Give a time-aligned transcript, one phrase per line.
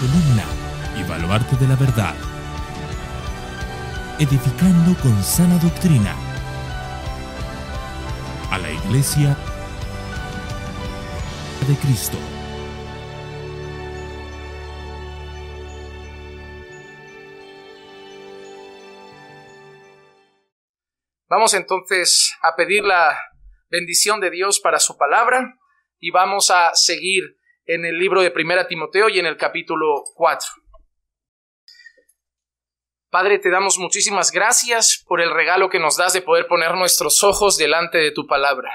[0.00, 0.44] columna
[0.98, 2.14] y baluarte de la verdad,
[4.18, 6.16] edificando con sana doctrina
[8.50, 9.36] a la iglesia
[11.68, 12.16] de Cristo.
[21.28, 23.20] Vamos entonces a pedir la
[23.68, 25.58] bendición de Dios para su palabra
[25.98, 30.48] y vamos a seguir en el libro de Primera Timoteo y en el capítulo 4.
[33.10, 37.24] Padre, te damos muchísimas gracias por el regalo que nos das de poder poner nuestros
[37.24, 38.72] ojos delante de tu palabra.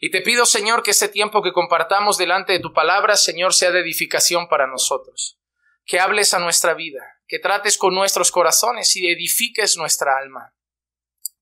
[0.00, 3.70] Y te pido, Señor, que este tiempo que compartamos delante de tu palabra, Señor, sea
[3.70, 5.38] de edificación para nosotros.
[5.84, 10.52] Que hables a nuestra vida, que trates con nuestros corazones y edifiques nuestra alma.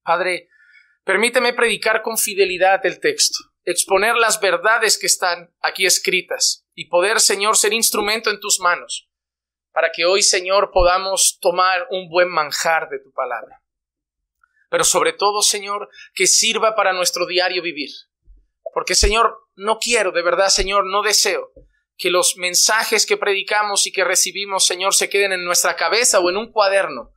[0.03, 0.49] Padre,
[1.05, 7.21] permíteme predicar con fidelidad el texto exponer las verdades que están aquí escritas y poder,
[7.21, 9.09] Señor, ser instrumento en tus manos,
[9.73, 13.63] para que hoy, Señor, podamos tomar un buen manjar de tu palabra.
[14.71, 17.91] Pero sobre todo, Señor, que sirva para nuestro diario vivir.
[18.73, 21.53] Porque, Señor, no quiero, de verdad, Señor, no deseo
[21.97, 26.29] que los mensajes que predicamos y que recibimos, Señor, se queden en nuestra cabeza o
[26.29, 27.13] en un cuaderno.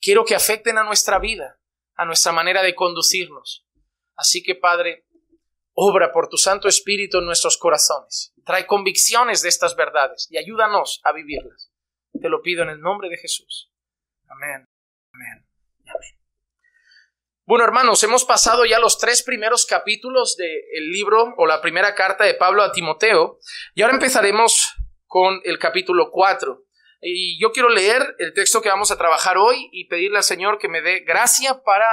[0.00, 1.60] Quiero que afecten a nuestra vida,
[1.94, 3.66] a nuestra manera de conducirnos.
[4.16, 5.04] Así que, Padre,
[5.84, 8.32] Obra por tu Santo Espíritu en nuestros corazones.
[8.46, 11.72] Trae convicciones de estas verdades y ayúdanos a vivirlas.
[12.20, 13.72] Te lo pido en el nombre de Jesús.
[14.28, 14.68] Amén.
[15.12, 15.44] Amén.
[17.44, 22.22] Bueno, hermanos, hemos pasado ya los tres primeros capítulos del libro o la primera carta
[22.22, 23.40] de Pablo a Timoteo
[23.74, 24.74] y ahora empezaremos
[25.08, 26.64] con el capítulo 4.
[27.00, 30.58] Y yo quiero leer el texto que vamos a trabajar hoy y pedirle al Señor
[30.58, 31.88] que me dé gracia para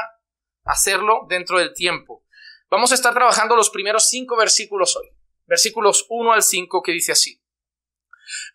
[0.63, 2.23] hacerlo dentro del tiempo.
[2.69, 5.09] Vamos a estar trabajando los primeros cinco versículos hoy,
[5.47, 7.41] versículos 1 al 5 que dice así.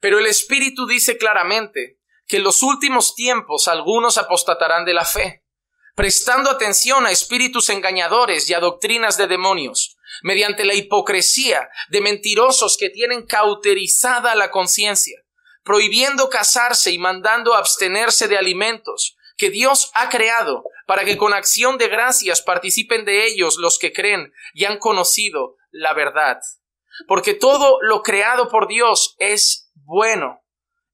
[0.01, 5.45] Pero el Espíritu dice claramente que en los últimos tiempos algunos apostatarán de la fe,
[5.97, 12.77] prestando atención a espíritus engañadores y a doctrinas de demonios, mediante la hipocresía de mentirosos
[12.77, 15.21] que tienen cauterizada la conciencia,
[15.65, 21.79] prohibiendo casarse y mandando abstenerse de alimentos que Dios ha creado para que con acción
[21.79, 26.41] de gracias participen de ellos los que creen y han conocido la verdad.
[27.09, 30.41] Porque todo lo creado por Dios es bueno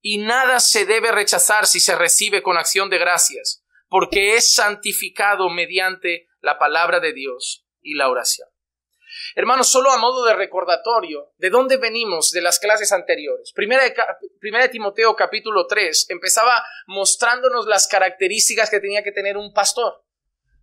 [0.00, 5.50] y nada se debe rechazar si se recibe con acción de gracias, porque es santificado
[5.50, 8.48] mediante la palabra de Dios y la oración.
[9.34, 13.52] Hermanos, solo a modo de recordatorio, ¿de dónde venimos de las clases anteriores?
[13.52, 20.04] Primera de, Timoteo capítulo 3 empezaba mostrándonos las características que tenía que tener un pastor.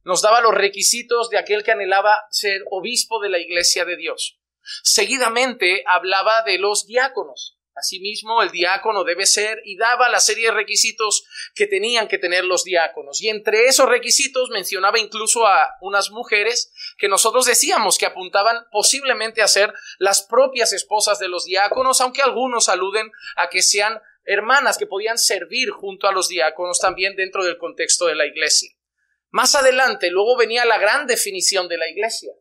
[0.03, 4.39] Nos daba los requisitos de aquel que anhelaba ser obispo de la iglesia de Dios.
[4.83, 7.57] Seguidamente hablaba de los diáconos.
[7.77, 12.43] Asimismo, el diácono debe ser y daba la serie de requisitos que tenían que tener
[12.43, 13.21] los diáconos.
[13.21, 19.41] Y entre esos requisitos mencionaba incluso a unas mujeres que nosotros decíamos que apuntaban posiblemente
[19.41, 24.77] a ser las propias esposas de los diáconos, aunque algunos aluden a que sean hermanas
[24.77, 28.71] que podían servir junto a los diáconos también dentro del contexto de la iglesia.
[29.29, 32.33] Más adelante, luego venía la gran definición de la iglesia.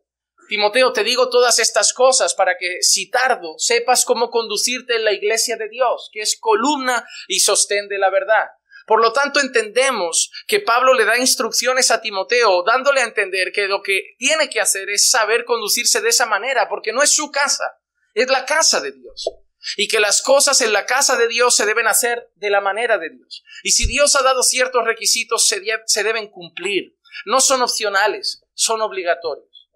[0.47, 5.11] Timoteo, te digo todas estas cosas para que, si tardo, sepas cómo conducirte en la
[5.11, 8.45] iglesia de Dios, que es columna y sostén de la verdad.
[8.87, 13.67] Por lo tanto, entendemos que Pablo le da instrucciones a Timoteo, dándole a entender que
[13.67, 17.29] lo que tiene que hacer es saber conducirse de esa manera, porque no es su
[17.29, 17.81] casa,
[18.13, 19.29] es la casa de Dios.
[19.75, 22.97] Y que las cosas en la casa de Dios se deben hacer de la manera
[22.97, 23.43] de Dios.
[23.61, 26.97] Y si Dios ha dado ciertos requisitos, se, deben cumplir.
[27.25, 29.69] No son opcionales, son obligatorios.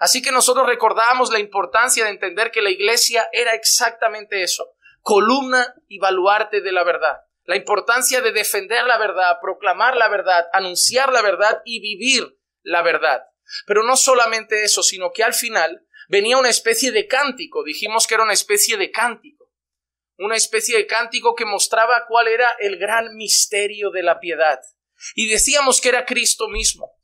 [0.00, 4.72] Así que nosotros recordamos la importancia de entender que la iglesia era exactamente eso,
[5.02, 7.25] columna y baluarte de la verdad.
[7.46, 12.82] La importancia de defender la verdad, proclamar la verdad, anunciar la verdad y vivir la
[12.82, 13.22] verdad.
[13.66, 18.14] Pero no solamente eso, sino que al final venía una especie de cántico, dijimos que
[18.14, 19.50] era una especie de cántico,
[20.18, 24.60] una especie de cántico que mostraba cuál era el gran misterio de la piedad.
[25.14, 26.96] Y decíamos que era Cristo mismo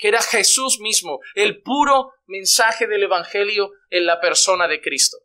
[0.00, 5.18] que era Jesús mismo, el puro mensaje del Evangelio en la persona de Cristo.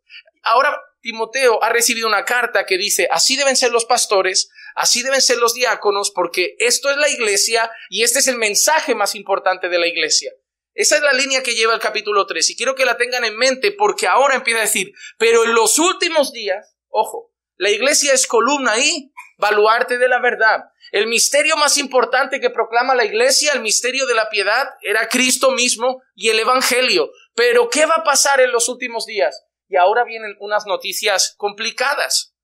[0.44, 5.22] Ahora Timoteo ha recibido una carta que dice, así deben ser los pastores, así deben
[5.22, 9.70] ser los diáconos, porque esto es la iglesia y este es el mensaje más importante
[9.70, 10.32] de la iglesia.
[10.74, 13.38] Esa es la línea que lleva el capítulo 3 y quiero que la tengan en
[13.38, 18.28] mente porque ahora empieza a decir, pero en los últimos días, ojo, la iglesia es
[18.28, 20.66] columna y baluarte de la verdad.
[20.92, 25.52] El misterio más importante que proclama la iglesia, el misterio de la piedad, era Cristo
[25.52, 27.10] mismo y el Evangelio.
[27.34, 29.46] Pero ¿qué va a pasar en los últimos días?
[29.68, 32.35] Y ahora vienen unas noticias complicadas.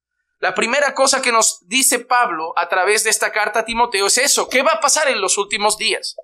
[0.41, 4.17] La primera cosa que nos dice Pablo a través de esta carta a Timoteo es
[4.17, 6.15] eso, ¿qué va a pasar en los últimos días?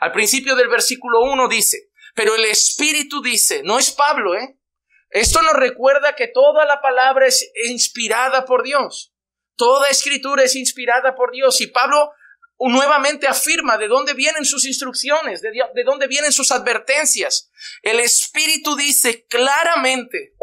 [0.00, 4.58] Al principio del versículo 1 dice, pero el Espíritu dice, no es Pablo, ¿eh?
[5.10, 9.12] Esto nos recuerda que toda la palabra es inspirada por Dios.
[9.56, 11.60] Toda escritura es inspirada por Dios.
[11.60, 12.12] Y Pablo
[12.58, 17.50] nuevamente afirma de dónde vienen sus instrucciones, de, de dónde vienen sus advertencias.
[17.82, 20.34] El Espíritu dice claramente,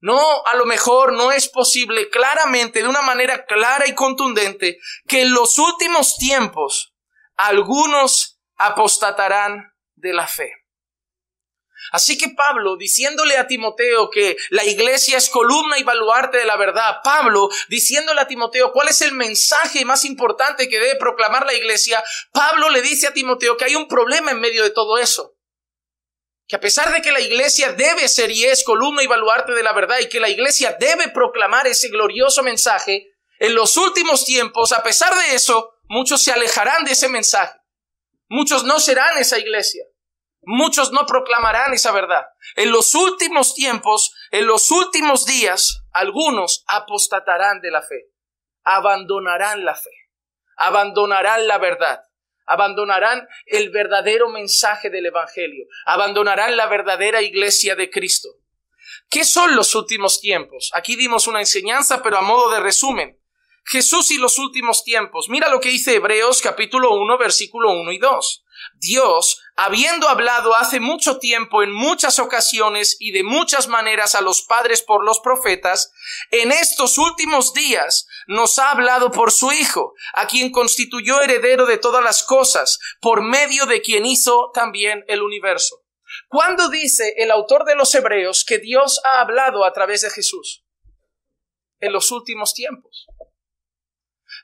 [0.00, 5.22] no, a lo mejor no es posible claramente, de una manera clara y contundente, que
[5.22, 6.94] en los últimos tiempos
[7.36, 10.52] algunos apostatarán de la fe.
[11.90, 16.56] Así que Pablo, diciéndole a Timoteo que la iglesia es columna y baluarte de la
[16.56, 21.54] verdad, Pablo, diciéndole a Timoteo cuál es el mensaje más importante que debe proclamar la
[21.54, 22.02] iglesia,
[22.32, 25.37] Pablo le dice a Timoteo que hay un problema en medio de todo eso
[26.48, 29.62] que a pesar de que la iglesia debe ser y es columna y baluarte de
[29.62, 34.72] la verdad y que la iglesia debe proclamar ese glorioso mensaje, en los últimos tiempos,
[34.72, 37.56] a pesar de eso, muchos se alejarán de ese mensaje.
[38.28, 39.84] Muchos no serán esa iglesia.
[40.40, 42.24] Muchos no proclamarán esa verdad.
[42.56, 48.06] En los últimos tiempos, en los últimos días, algunos apostatarán de la fe.
[48.64, 49.90] Abandonarán la fe.
[50.56, 52.07] Abandonarán la verdad
[52.48, 58.28] abandonarán el verdadero mensaje del Evangelio, abandonarán la verdadera iglesia de Cristo.
[59.10, 60.70] ¿Qué son los últimos tiempos?
[60.74, 63.18] Aquí dimos una enseñanza, pero a modo de resumen.
[63.64, 65.28] Jesús y los últimos tiempos.
[65.28, 68.44] Mira lo que dice Hebreos capítulo 1, versículo 1 y 2.
[68.80, 74.42] Dios, habiendo hablado hace mucho tiempo en muchas ocasiones y de muchas maneras a los
[74.42, 75.92] padres por los profetas,
[76.30, 81.76] en estos últimos días nos ha hablado por su Hijo, a quien constituyó heredero de
[81.76, 85.82] todas las cosas, por medio de quien hizo también el universo.
[86.28, 90.64] ¿Cuándo dice el autor de los Hebreos que Dios ha hablado a través de Jesús?
[91.80, 93.08] En los últimos tiempos.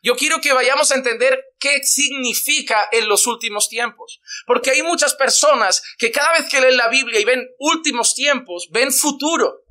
[0.05, 4.21] Yo quiero que vayamos a entender qué significa en los últimos tiempos.
[4.47, 8.69] Porque hay muchas personas que cada vez que leen la Biblia y ven últimos tiempos,
[8.71, 9.63] ven futuro.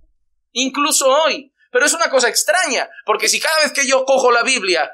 [0.52, 1.54] Incluso hoy.
[1.72, 4.92] Pero es una cosa extraña, porque si cada vez que yo cojo la Biblia,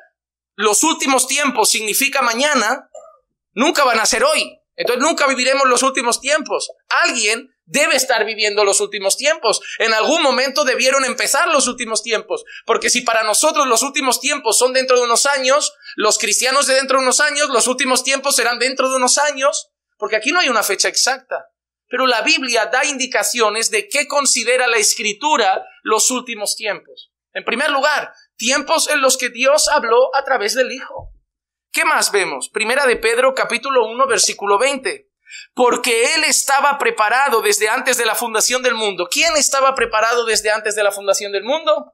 [0.56, 2.90] los últimos tiempos significa mañana,
[3.54, 4.60] nunca van a ser hoy.
[4.76, 6.70] Entonces nunca viviremos los últimos tiempos.
[7.06, 9.62] Alguien debe estar viviendo los últimos tiempos.
[9.77, 12.44] En algún momento debieron empezar los últimos tiempos.
[12.66, 16.74] Porque si para nosotros los últimos tiempos son dentro de unos años, los cristianos de
[16.74, 19.69] dentro de unos años, los últimos tiempos serán dentro de unos años.
[19.98, 21.45] Porque aquí no hay una fecha exacta.
[21.88, 27.12] Pero la Biblia da indicaciones de qué considera la escritura los últimos tiempos.
[27.33, 31.13] En primer lugar, tiempos en los que Dios habló a través del Hijo.
[31.71, 32.50] ¿Qué más vemos?
[32.50, 35.09] Primera de Pedro capítulo 1 versículo 20.
[35.54, 39.08] Porque Él estaba preparado desde antes de la fundación del mundo.
[39.10, 41.94] ¿Quién estaba preparado desde antes de la fundación del mundo?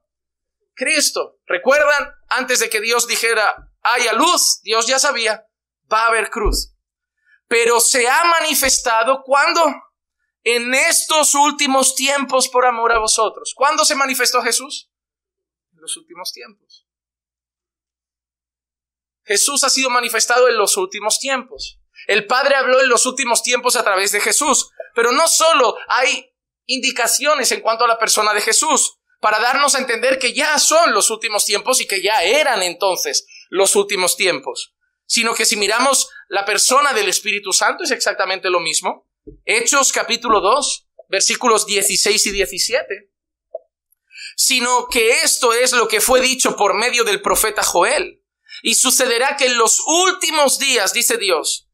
[0.73, 1.39] Cristo.
[1.45, 2.11] ¿Recuerdan?
[2.29, 5.45] Antes de que Dios dijera, haya luz, Dios ya sabía,
[5.91, 6.73] va a haber cruz.
[7.47, 9.63] Pero se ha manifestado cuando?
[10.45, 13.53] en estos últimos tiempos por amor a vosotros.
[13.55, 14.91] ¿Cuándo se manifestó Jesús?
[15.73, 16.87] En los últimos tiempos.
[19.23, 21.81] Jesús ha sido manifestado en los últimos tiempos.
[22.07, 24.71] El Padre habló en los últimos tiempos a través de Jesús.
[24.93, 26.33] Pero no solo hay
[26.65, 30.93] indicaciones en cuanto a la persona de Jesús para darnos a entender que ya son
[30.93, 34.75] los últimos tiempos y que ya eran entonces los últimos tiempos,
[35.05, 39.07] sino que si miramos la persona del Espíritu Santo es exactamente lo mismo.
[39.45, 43.11] Hechos capítulo 2, versículos 16 y 17.
[44.35, 48.21] Sino que esto es lo que fue dicho por medio del profeta Joel.
[48.61, 51.64] Y sucederá que en los últimos días, dice Dios,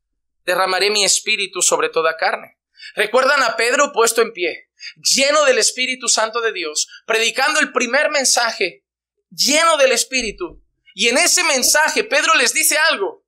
[0.45, 2.57] derramaré mi espíritu sobre toda carne.
[2.95, 8.09] Recuerdan a Pedro puesto en pie, lleno del Espíritu Santo de Dios, predicando el primer
[8.09, 8.85] mensaje,
[9.29, 10.63] lleno del Espíritu.
[10.93, 13.25] Y en ese mensaje Pedro les dice algo.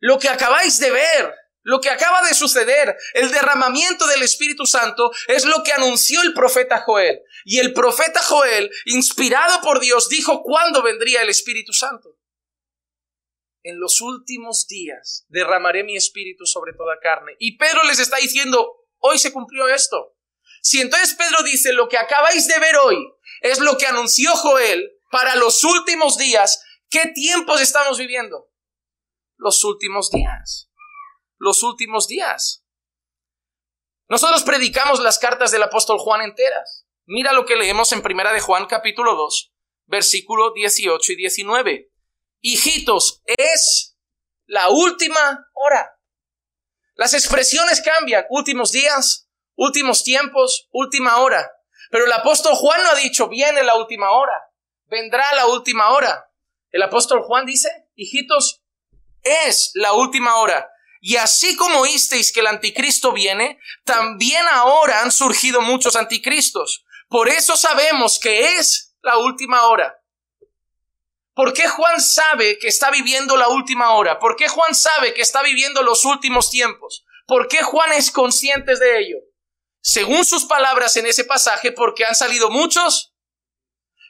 [0.00, 5.10] Lo que acabáis de ver, lo que acaba de suceder, el derramamiento del Espíritu Santo,
[5.28, 7.22] es lo que anunció el profeta Joel.
[7.44, 12.13] Y el profeta Joel, inspirado por Dios, dijo cuándo vendría el Espíritu Santo.
[13.64, 17.34] En los últimos días derramaré mi espíritu sobre toda carne.
[17.40, 20.14] Y Pedro les está diciendo, hoy se cumplió esto.
[20.62, 22.96] Si entonces Pedro dice, lo que acabáis de ver hoy
[23.40, 28.52] es lo que anunció Joel para los últimos días, ¿qué tiempos estamos viviendo?
[29.36, 30.70] Los últimos días
[31.44, 32.64] los últimos días.
[34.08, 36.86] Nosotros predicamos las cartas del apóstol Juan enteras.
[37.06, 39.52] Mira lo que leemos en Primera de Juan capítulo 2,
[39.86, 41.92] versículo 18 y 19.
[42.46, 43.96] Hijitos, es
[44.44, 45.98] la última hora.
[46.94, 51.50] Las expresiones cambian, últimos días, últimos tiempos, última hora.
[51.90, 54.34] Pero el apóstol Juan no ha dicho, viene la última hora.
[54.90, 56.30] vendrá la última hora.
[56.70, 58.62] El apóstol Juan dice, hijitos,
[59.22, 60.68] es la última hora.
[61.00, 66.84] Y así como oísteis que el anticristo viene, también ahora han surgido muchos anticristos.
[67.08, 69.98] Por eso sabemos que es la última hora.
[71.34, 74.20] ¿Por qué Juan sabe que está viviendo la última hora?
[74.20, 77.04] ¿Por qué Juan sabe que está viviendo los últimos tiempos?
[77.26, 79.16] ¿Por qué Juan es consciente de ello?
[79.80, 83.14] Según sus palabras en ese pasaje, porque han salido muchos.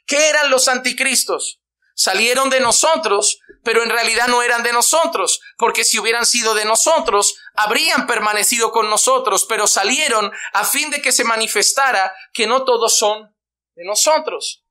[0.05, 1.61] ¿Qué eran los anticristos?
[1.95, 6.65] Salieron de nosotros, pero en realidad no eran de nosotros, porque si hubieran sido de
[6.65, 12.65] nosotros, habrían permanecido con nosotros, pero salieron a fin de que se manifestara que no
[12.65, 13.35] todos son
[13.75, 14.64] de nosotros.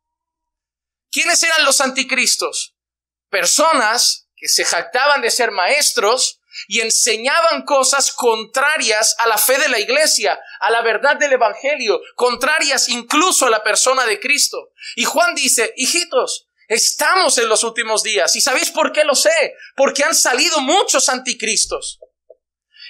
[1.14, 2.75] ¿Quiénes eran los anticristos?
[3.30, 9.68] Personas que se jactaban de ser maestros y enseñaban cosas contrarias a la fe de
[9.68, 14.73] la iglesia, a la verdad del evangelio, contrarias incluso a la persona de Cristo.
[14.97, 18.35] Y Juan dice, hijitos, estamos en los últimos días.
[18.35, 19.54] ¿Y sabéis por qué lo sé?
[19.76, 22.00] Porque han salido muchos anticristos.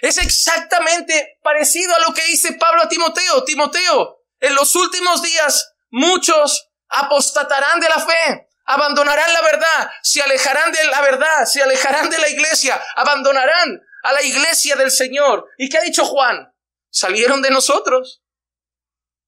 [0.00, 3.44] Es exactamente parecido a lo que dice Pablo a Timoteo.
[3.44, 10.72] Timoteo, en los últimos días muchos apostatarán de la fe, abandonarán la verdad, se alejarán
[10.72, 15.46] de la verdad, se alejarán de la iglesia, abandonarán a la iglesia del Señor.
[15.58, 16.52] ¿Y qué ha dicho Juan?
[16.90, 18.22] Salieron de nosotros,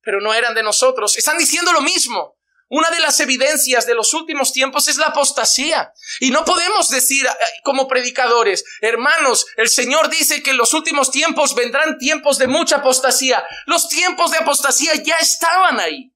[0.03, 1.17] pero no eran de nosotros.
[1.17, 2.37] Están diciendo lo mismo.
[2.69, 5.93] Una de las evidencias de los últimos tiempos es la apostasía.
[6.19, 7.31] Y no podemos decir eh,
[7.63, 12.77] como predicadores, hermanos, el Señor dice que en los últimos tiempos vendrán tiempos de mucha
[12.77, 13.45] apostasía.
[13.67, 16.13] Los tiempos de apostasía ya estaban ahí.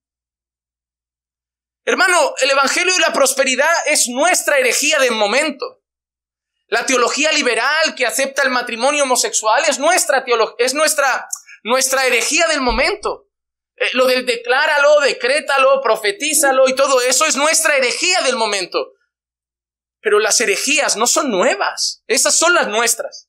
[1.91, 5.83] Hermano, el Evangelio y la prosperidad es nuestra herejía de momento.
[6.69, 10.25] La teología liberal que acepta el matrimonio homosexual es nuestra
[10.59, 11.27] es nuestra,
[11.65, 13.27] nuestra herejía del momento.
[13.75, 18.93] Eh, lo del decláralo, decrétalo, profetízalo y todo eso es nuestra herejía del momento.
[20.01, 22.05] Pero las herejías no son nuevas.
[22.07, 23.29] Esas son las nuestras.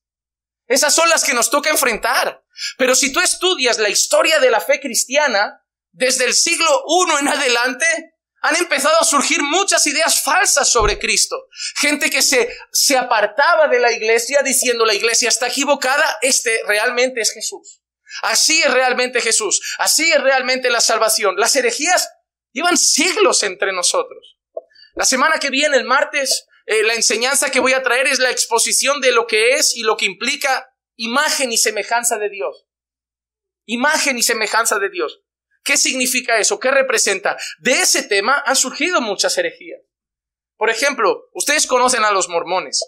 [0.67, 2.43] Esas son las que nos toca enfrentar.
[2.77, 7.27] Pero si tú estudias la historia de la fe cristiana, desde el siglo I en
[7.27, 8.10] adelante,
[8.41, 11.47] han empezado a surgir muchas ideas falsas sobre Cristo.
[11.79, 17.21] Gente que se, se apartaba de la iglesia diciendo la iglesia está equivocada, este realmente
[17.21, 17.81] es Jesús.
[18.23, 19.61] Así es realmente Jesús.
[19.77, 21.35] Así es realmente la salvación.
[21.37, 22.09] Las herejías
[22.51, 24.37] llevan siglos entre nosotros.
[24.95, 28.31] La semana que viene, el martes, eh, la enseñanza que voy a traer es la
[28.31, 32.65] exposición de lo que es y lo que implica imagen y semejanza de Dios.
[33.65, 35.21] Imagen y semejanza de Dios.
[35.63, 36.59] ¿Qué significa eso?
[36.59, 37.37] ¿Qué representa?
[37.59, 39.81] De ese tema han surgido muchas herejías.
[40.57, 42.83] Por ejemplo, ustedes conocen a los mormones.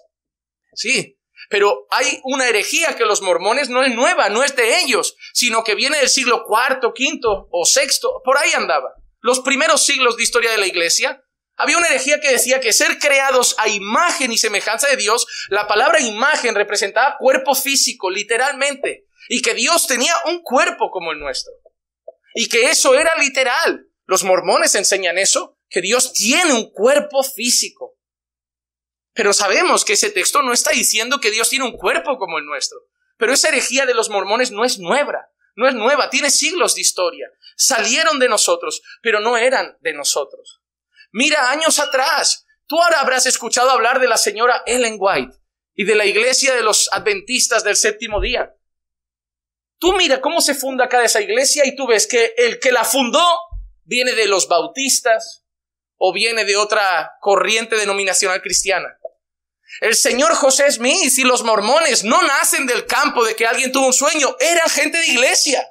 [0.74, 5.16] Sí, pero hay una herejía que los mormones no es nueva, no es de ellos,
[5.34, 8.94] sino que viene del siglo cuarto, quinto o sexto, por ahí andaba.
[9.20, 11.24] Los primeros siglos de historia de la iglesia,
[11.56, 15.68] había una herejía que decía que ser creados a imagen y semejanza de Dios, la
[15.68, 21.54] palabra imagen representaba cuerpo físico, literalmente, y que Dios tenía un cuerpo como el nuestro
[22.34, 23.88] y que eso era literal.
[24.06, 27.98] Los mormones enseñan eso, que Dios tiene un cuerpo físico.
[29.14, 32.46] Pero sabemos que ese texto no está diciendo que Dios tiene un cuerpo como el
[32.46, 32.80] nuestro.
[33.18, 36.82] Pero esa herejía de los mormones no es nueva, no es nueva, tiene siglos de
[36.82, 37.30] historia.
[37.56, 40.62] Salieron de nosotros, pero no eran de nosotros.
[41.12, 45.38] Mira, años atrás, tú ahora habrás escuchado hablar de la señora Ellen White
[45.76, 48.56] y de la iglesia de los adventistas del séptimo día.
[49.80, 52.84] Tú mira cómo se funda cada esa iglesia y tú ves que el que la
[52.84, 53.26] fundó
[53.84, 55.44] viene de los bautistas
[55.98, 58.98] o viene de otra corriente denominacional cristiana.
[59.82, 63.88] El señor José Smith y los mormones no nacen del campo de que alguien tuvo
[63.88, 65.68] un sueño, eran gente de iglesia.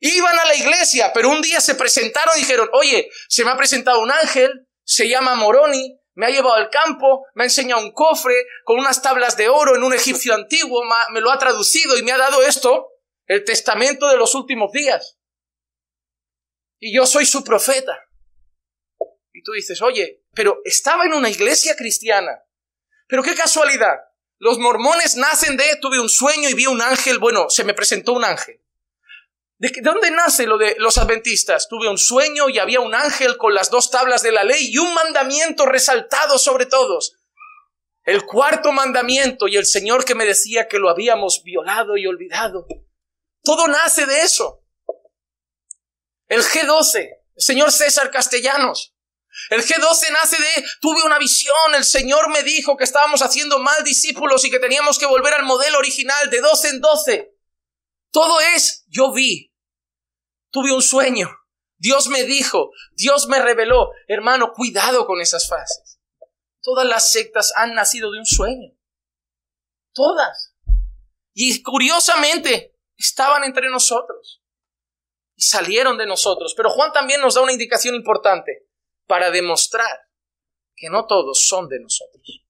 [0.00, 3.56] Iban a la iglesia, pero un día se presentaron y dijeron, oye, se me ha
[3.56, 7.92] presentado un ángel, se llama Moroni, me ha llevado al campo, me ha enseñado un
[7.92, 12.02] cofre con unas tablas de oro en un egipcio antiguo, me lo ha traducido y
[12.02, 12.88] me ha dado esto
[13.26, 15.18] el testamento de los últimos días.
[16.78, 17.98] Y yo soy su profeta.
[19.32, 22.44] Y tú dices, oye, pero estaba en una iglesia cristiana.
[23.08, 23.96] Pero qué casualidad.
[24.38, 28.12] Los mormones nacen de, tuve un sueño y vi un ángel, bueno, se me presentó
[28.12, 28.60] un ángel.
[29.56, 31.68] ¿De dónde nace lo de los adventistas?
[31.68, 34.78] Tuve un sueño y había un ángel con las dos tablas de la ley y
[34.78, 37.16] un mandamiento resaltado sobre todos.
[38.04, 42.66] El cuarto mandamiento y el Señor que me decía que lo habíamos violado y olvidado.
[43.44, 44.64] Todo nace de eso.
[46.26, 46.96] El G12,
[47.36, 48.92] el señor César Castellanos.
[49.50, 53.82] El G12 nace de, tuve una visión, el Señor me dijo que estábamos haciendo mal
[53.82, 57.36] discípulos y que teníamos que volver al modelo original de 12 en 12.
[58.10, 59.52] Todo es, yo vi,
[60.50, 61.28] tuve un sueño,
[61.76, 63.90] Dios me dijo, Dios me reveló.
[64.08, 66.00] Hermano, cuidado con esas frases.
[66.62, 68.72] Todas las sectas han nacido de un sueño.
[69.92, 70.54] Todas.
[71.34, 74.42] Y curiosamente, estaban entre nosotros.
[75.36, 76.54] Y salieron de nosotros.
[76.56, 78.68] Pero Juan también nos da una indicación importante
[79.06, 80.08] para demostrar
[80.76, 82.44] que no todos son de nosotros.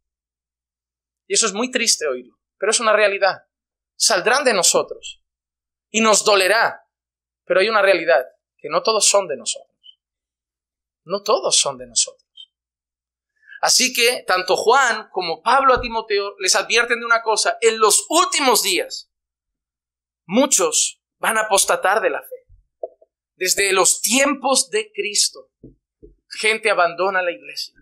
[1.26, 3.46] Y eso es muy triste oírlo, pero es una realidad.
[3.96, 5.22] Saldrán de nosotros
[5.90, 6.86] y nos dolerá,
[7.44, 8.24] pero hay una realidad,
[8.58, 9.70] que no todos son de nosotros.
[11.04, 12.24] No todos son de nosotros.
[13.60, 18.04] Así que tanto Juan como Pablo a Timoteo les advierten de una cosa, en los
[18.10, 19.10] últimos días
[20.26, 22.47] muchos van a apostatar de la fe.
[23.37, 25.50] Desde los tiempos de Cristo,
[26.28, 27.75] gente abandona la iglesia.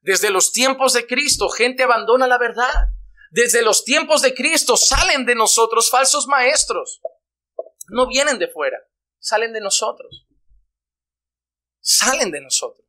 [0.00, 2.90] Desde los tiempos de Cristo, gente abandona la verdad.
[3.30, 7.00] Desde los tiempos de Cristo salen de nosotros falsos maestros.
[7.88, 8.78] No vienen de fuera,
[9.18, 10.26] salen de nosotros.
[11.80, 12.86] Salen de nosotros.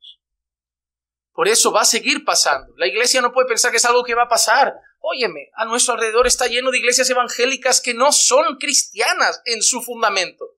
[1.34, 2.74] Por eso va a seguir pasando.
[2.78, 4.74] La iglesia no puede pensar que es algo que va a pasar.
[5.00, 9.82] Óyeme, a nuestro alrededor está lleno de iglesias evangélicas que no son cristianas en su
[9.82, 10.58] fundamento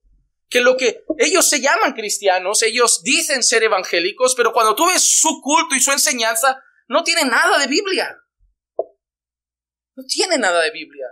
[0.50, 5.04] que lo que ellos se llaman cristianos, ellos dicen ser evangélicos, pero cuando tú ves
[5.04, 8.20] su culto y su enseñanza, no tiene nada de Biblia.
[9.96, 11.06] No tiene nada de Biblia.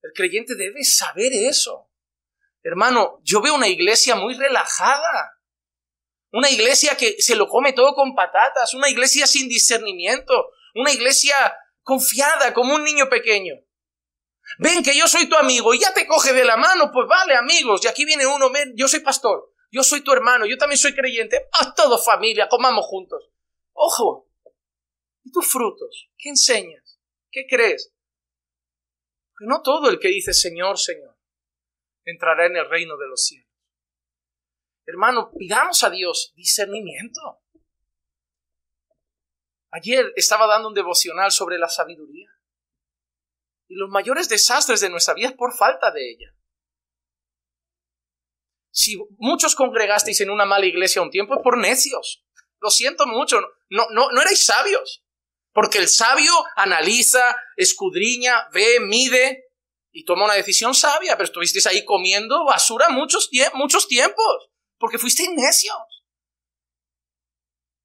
[0.00, 1.90] El creyente debe saber eso.
[2.62, 5.38] Hermano, yo veo una iglesia muy relajada.
[6.32, 11.34] Una iglesia que se lo come todo con patatas, una iglesia sin discernimiento, una iglesia
[11.82, 13.54] confiada como un niño pequeño.
[14.58, 17.34] Ven que yo soy tu amigo y ya te coge de la mano, pues vale
[17.34, 17.84] amigos.
[17.84, 21.48] Y aquí viene uno, yo soy pastor, yo soy tu hermano, yo también soy creyente.
[21.52, 23.30] Haz todo familia, comamos juntos.
[23.72, 24.28] Ojo,
[25.22, 26.10] ¿y tus frutos?
[26.18, 27.00] ¿Qué enseñas?
[27.30, 27.94] ¿Qué crees?
[29.38, 31.16] Que no todo el que dice Señor, Señor,
[32.04, 33.48] entrará en el reino de los cielos.
[34.84, 37.41] Hermano, pidamos a Dios discernimiento.
[39.72, 42.28] Ayer estaba dando un devocional sobre la sabiduría.
[43.68, 46.34] Y los mayores desastres de nuestra vida es por falta de ella.
[48.70, 52.24] Si muchos congregasteis en una mala iglesia un tiempo es por necios.
[52.60, 55.04] Lo siento mucho, no, no, no erais sabios.
[55.52, 57.22] Porque el sabio analiza,
[57.56, 59.52] escudriña, ve, mide
[59.90, 65.30] y toma una decisión sabia, pero estuvisteis ahí comiendo basura muchos, muchos tiempos, porque fuisteis
[65.32, 65.76] necios.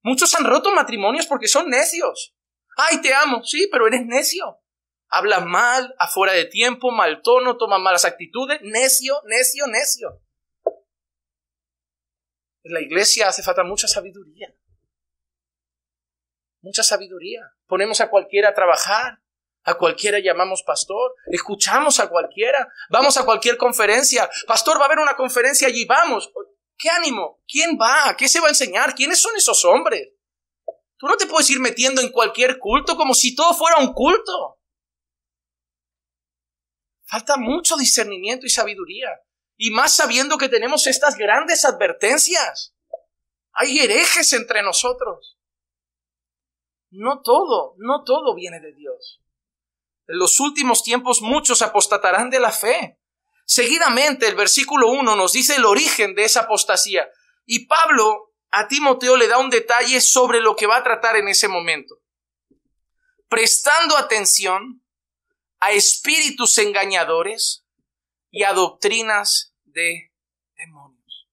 [0.07, 2.33] Muchos han roto matrimonios porque son necios.
[2.77, 4.61] Ay, te amo, sí, pero eres necio
[5.09, 10.21] habla mal, afuera de tiempo, mal tono, toma malas actitudes, necio, necio, necio.
[12.63, 14.53] En la iglesia hace falta mucha sabiduría.
[16.61, 17.41] Mucha sabiduría.
[17.65, 19.19] Ponemos a cualquiera a trabajar,
[19.63, 24.99] a cualquiera llamamos pastor, escuchamos a cualquiera, vamos a cualquier conferencia, pastor va a haber
[24.99, 26.31] una conferencia allí, vamos.
[26.77, 27.41] ¿Qué ánimo?
[27.47, 28.15] ¿Quién va?
[28.15, 28.93] ¿Qué se va a enseñar?
[28.93, 30.09] ¿Quiénes son esos hombres?
[30.97, 34.59] Tú no te puedes ir metiendo en cualquier culto como si todo fuera un culto.
[37.05, 39.09] Falta mucho discernimiento y sabiduría.
[39.55, 42.75] Y más sabiendo que tenemos estas grandes advertencias.
[43.53, 45.39] Hay herejes entre nosotros.
[46.91, 49.21] No todo, no todo viene de Dios.
[50.07, 52.96] En los últimos tiempos muchos apostatarán de la fe.
[53.47, 57.07] Seguidamente el versículo 1 nos dice el origen de esa apostasía.
[57.45, 61.29] Y Pablo a Timoteo le da un detalle sobre lo que va a tratar en
[61.29, 61.95] ese momento.
[63.29, 64.83] Prestando atención
[65.59, 67.65] a espíritus engañadores
[68.31, 70.11] y a doctrinas de
[70.57, 71.29] demonios.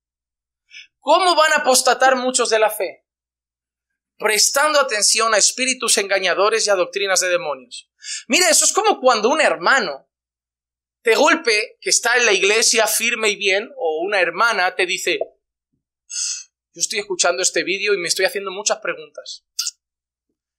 [1.00, 3.04] ¿Cómo van a apostatar muchos de la fe?
[4.18, 7.90] Prestando atención a espíritus engañadores y a doctrinas de demonios.
[8.28, 10.08] Mire, eso es como cuando un hermano
[11.04, 15.18] te golpe que está en la iglesia firme y bien, o una hermana te dice,
[15.18, 19.44] yo estoy escuchando este vídeo y me estoy haciendo muchas preguntas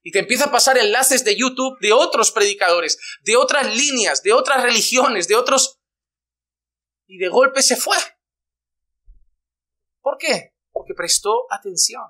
[0.04, 4.34] y te empieza a pasar enlaces de YouTube de otros predicadores, de otras líneas, de
[4.34, 5.80] otras religiones, de otros...
[7.08, 7.98] Y de golpe se fue.
[10.02, 10.54] ¿Por qué?
[10.72, 12.04] Porque prestó atención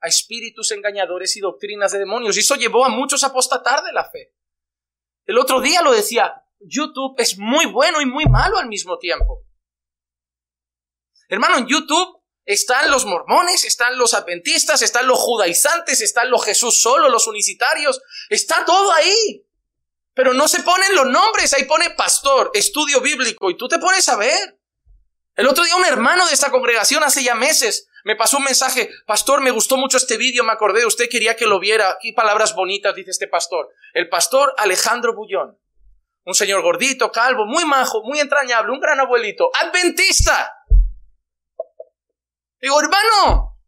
[0.00, 2.36] a espíritus engañadores y doctrinas de demonios.
[2.36, 4.32] Y eso llevó a muchos a apostatar de la fe.
[5.26, 9.42] El otro día lo decía, YouTube es muy bueno y muy malo al mismo tiempo.
[11.28, 16.80] Hermano, en YouTube están los mormones, están los adventistas, están los judaizantes, están los Jesús
[16.80, 19.46] solo, los unicitarios, está todo ahí.
[20.12, 24.08] Pero no se ponen los nombres, ahí pone pastor, estudio bíblico, y tú te pones
[24.08, 24.58] a ver.
[25.34, 28.90] El otro día un hermano de esta congregación hace ya meses me pasó un mensaje,
[29.06, 31.96] pastor, me gustó mucho este vídeo, me acordé, usted quería que lo viera.
[32.02, 33.70] Qué palabras bonitas dice este pastor.
[33.94, 35.58] El pastor Alejandro Bullón.
[36.24, 40.54] Un señor gordito, calvo, muy majo, muy entrañable, un gran abuelito, adventista.
[42.60, 43.58] Digo, hermano,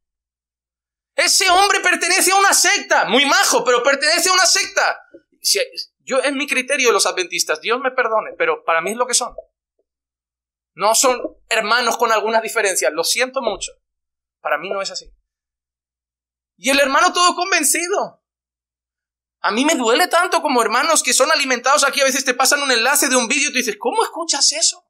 [1.14, 5.02] ese hombre pertenece a una secta, muy majo, pero pertenece a una secta.
[6.00, 9.06] yo es mi criterio de los adventistas, Dios me perdone, pero para mí es lo
[9.06, 9.34] que son.
[10.74, 13.72] No son hermanos con algunas diferencias, lo siento mucho.
[14.40, 15.10] Para mí no es así.
[16.58, 18.22] Y el hermano todo convencido.
[19.40, 22.62] A mí me duele tanto como hermanos que son alimentados aquí, a veces te pasan
[22.62, 24.84] un enlace de un vídeo y tú dices, ¿cómo escuchas eso?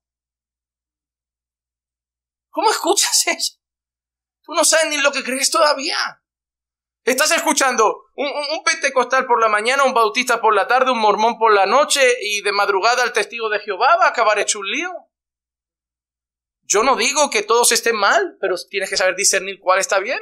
[2.51, 3.55] ¿Cómo escuchas eso?
[4.43, 6.23] Tú no sabes ni lo que crees todavía.
[7.05, 11.53] Estás escuchando un, pentecostal por la mañana, un bautista por la tarde, un mormón por
[11.53, 14.93] la noche y de madrugada el testigo de Jehová va a acabar hecho un lío.
[16.63, 20.19] Yo no digo que todos estén mal, pero tienes que saber discernir cuál está bien.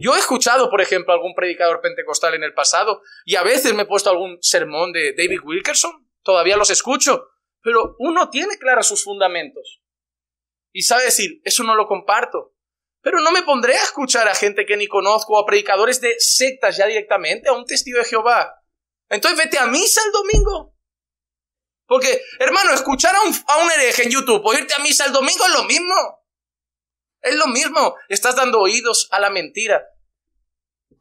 [0.00, 3.82] Yo he escuchado, por ejemplo, algún predicador pentecostal en el pasado y a veces me
[3.82, 6.08] he puesto algún sermón de David Wilkerson.
[6.22, 7.28] Todavía los escucho,
[7.62, 9.80] pero uno tiene claros sus fundamentos
[10.72, 12.54] y sabe decir, eso no lo comparto.
[13.00, 16.76] Pero no me pondré a escuchar a gente que ni conozco, a predicadores de sectas
[16.76, 18.62] ya directamente, a un testigo de Jehová.
[19.08, 20.76] Entonces vete a misa el domingo.
[21.86, 25.12] Porque, hermano, escuchar a un, a un hereje en YouTube o irte a misa el
[25.12, 26.17] domingo es lo mismo.
[27.20, 27.96] Es lo mismo.
[28.08, 29.86] Estás dando oídos a la mentira.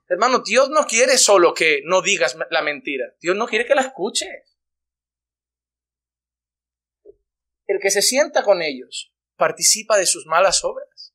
[0.07, 3.05] Hermano, Dios no quiere solo que no digas la mentira.
[3.19, 4.57] Dios no quiere que la escuches.
[7.65, 11.13] El que se sienta con ellos participa de sus malas obras.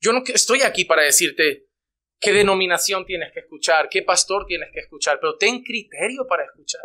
[0.00, 1.68] Yo no estoy aquí para decirte
[2.18, 6.82] qué denominación tienes que escuchar, qué pastor tienes que escuchar, pero ten criterio para escuchar.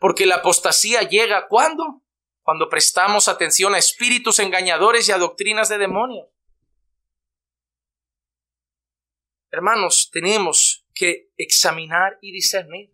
[0.00, 2.02] Porque la apostasía llega ¿cuándo?
[2.42, 6.28] Cuando prestamos atención a espíritus engañadores y a doctrinas de demonios.
[9.50, 12.90] Hermanos, tenemos que examinar y discernir.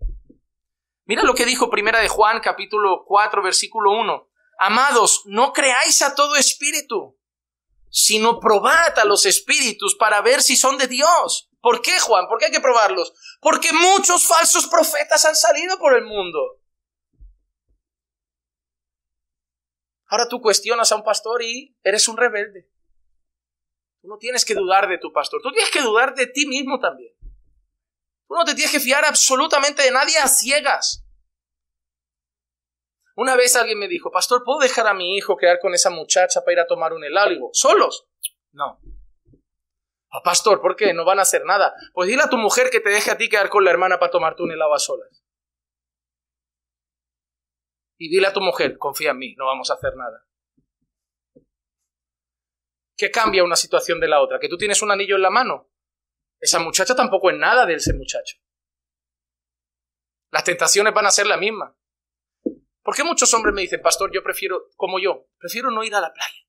[1.04, 4.28] Mira lo que dijo Primera de Juan capítulo 4 versículo 1.
[4.58, 7.16] Amados, no creáis a todo espíritu,
[7.88, 11.48] sino probad a los espíritus para ver si son de Dios.
[11.60, 12.26] ¿Por qué, Juan?
[12.28, 13.12] ¿Por qué hay que probarlos?
[13.40, 16.57] Porque muchos falsos profetas han salido por el mundo.
[20.08, 22.68] Ahora tú cuestionas a un pastor y eres un rebelde.
[24.00, 26.78] Tú no tienes que dudar de tu pastor, tú tienes que dudar de ti mismo
[26.78, 27.14] también.
[28.26, 31.04] Tú no te tienes que fiar absolutamente de nadie a ciegas.
[33.16, 36.42] Una vez alguien me dijo, pastor, ¿puedo dejar a mi hijo quedar con esa muchacha
[36.42, 37.50] para ir a tomar un helado?
[37.52, 38.06] ¿solos?
[38.52, 38.80] No.
[40.10, 40.94] Ah, pastor, ¿por qué?
[40.94, 41.74] No van a hacer nada.
[41.92, 44.12] Pues dile a tu mujer que te deje a ti quedar con la hermana para
[44.12, 45.17] tomarte un helado a solas.
[47.98, 50.24] Y dile a tu mujer, confía en mí, no vamos a hacer nada.
[52.96, 54.38] ¿Qué cambia una situación de la otra?
[54.38, 55.70] ¿Que tú tienes un anillo en la mano?
[56.40, 58.38] Esa muchacha tampoco es nada de ese muchacho.
[60.30, 61.76] Las tentaciones van a ser la misma.
[62.82, 66.00] ¿Por qué muchos hombres me dicen, pastor, yo prefiero, como yo, prefiero no ir a
[66.00, 66.46] la playa?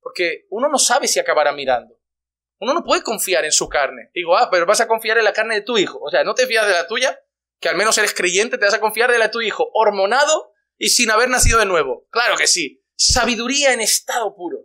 [0.00, 1.98] Porque uno no sabe si acabará mirando.
[2.60, 4.10] Uno no puede confiar en su carne.
[4.14, 5.98] Digo, ah, pero vas a confiar en la carne de tu hijo.
[6.00, 7.18] O sea, no te fías de la tuya,
[7.60, 10.52] que al menos eres creyente, te vas a confiar de la de tu hijo, hormonado
[10.76, 12.06] y sin haber nacido de nuevo.
[12.10, 12.82] Claro que sí.
[12.96, 14.58] Sabiduría en estado puro.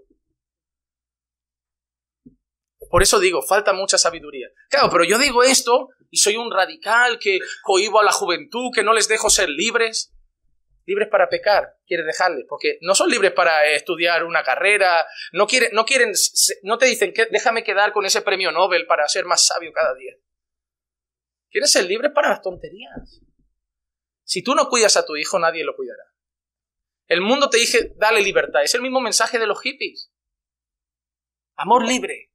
[2.89, 4.47] Por eso digo, falta mucha sabiduría.
[4.69, 8.83] Claro, pero yo digo esto y soy un radical que cohibo a la juventud, que
[8.83, 10.13] no les dejo ser libres.
[10.85, 15.69] Libres para pecar, quieres dejarles, porque no son libres para estudiar una carrera, no quieren,
[15.71, 16.13] no quieren,
[16.63, 19.93] no te dicen que déjame quedar con ese premio Nobel para ser más sabio cada
[19.93, 20.15] día.
[21.49, 23.21] Quieres ser libre para las tonterías.
[24.23, 26.03] Si tú no cuidas a tu hijo, nadie lo cuidará.
[27.07, 28.63] El mundo te dice, dale libertad.
[28.63, 30.11] Es el mismo mensaje de los hippies.
[31.55, 32.31] Amor libre.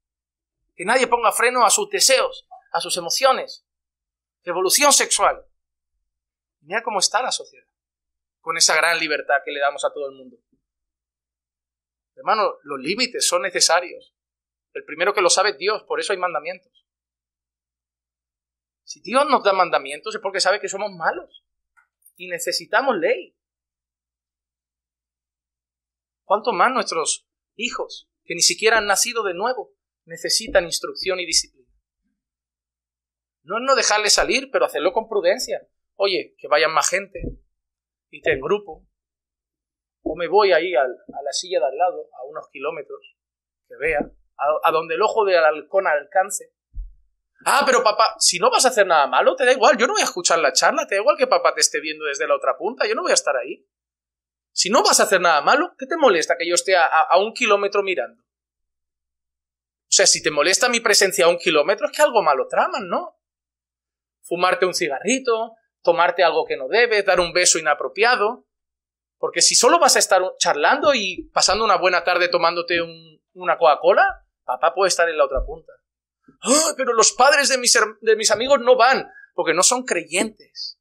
[0.74, 3.64] Que nadie ponga freno a sus deseos, a sus emociones.
[4.42, 5.46] Revolución sexual.
[6.62, 7.66] Mira cómo está la sociedad,
[8.40, 10.38] con esa gran libertad que le damos a todo el mundo.
[12.16, 14.14] Hermano, los límites son necesarios.
[14.72, 16.83] El primero que lo sabe es Dios, por eso hay mandamientos.
[18.94, 21.44] Si Dios nos da mandamientos es porque sabe que somos malos
[22.14, 23.36] y necesitamos ley.
[26.22, 27.26] ¿Cuánto más nuestros
[27.56, 31.68] hijos, que ni siquiera han nacido de nuevo, necesitan instrucción y disciplina.
[33.42, 35.66] No es no dejarle salir, pero hacerlo con prudencia.
[35.96, 37.20] Oye, que vayan más gente,
[38.10, 38.86] y te en grupo.
[40.04, 43.16] O me voy ahí a la silla de al lado, a unos kilómetros,
[43.66, 46.52] que vea, a, donde el ojo del halcón alcance.
[47.44, 49.92] Ah, pero papá, si no vas a hacer nada malo, te da igual, yo no
[49.92, 52.36] voy a escuchar la charla, te da igual que papá te esté viendo desde la
[52.36, 53.66] otra punta, yo no voy a estar ahí.
[54.52, 57.32] Si no vas a hacer nada malo, ¿qué te molesta que yo esté a un
[57.32, 58.24] kilómetro mirando?
[59.94, 62.88] O sea, si te molesta mi presencia a un kilómetro, es que algo malo traman,
[62.88, 63.16] ¿no?
[64.22, 65.52] Fumarte un cigarrito,
[65.84, 68.44] tomarte algo que no debes, dar un beso inapropiado.
[69.18, 72.80] Porque si solo vas a estar charlando y pasando una buena tarde tomándote
[73.34, 75.72] una Coca-Cola, papá puede estar en la otra punta.
[76.76, 80.78] Pero los padres de mis, de mis amigos no van, porque no son creyentes.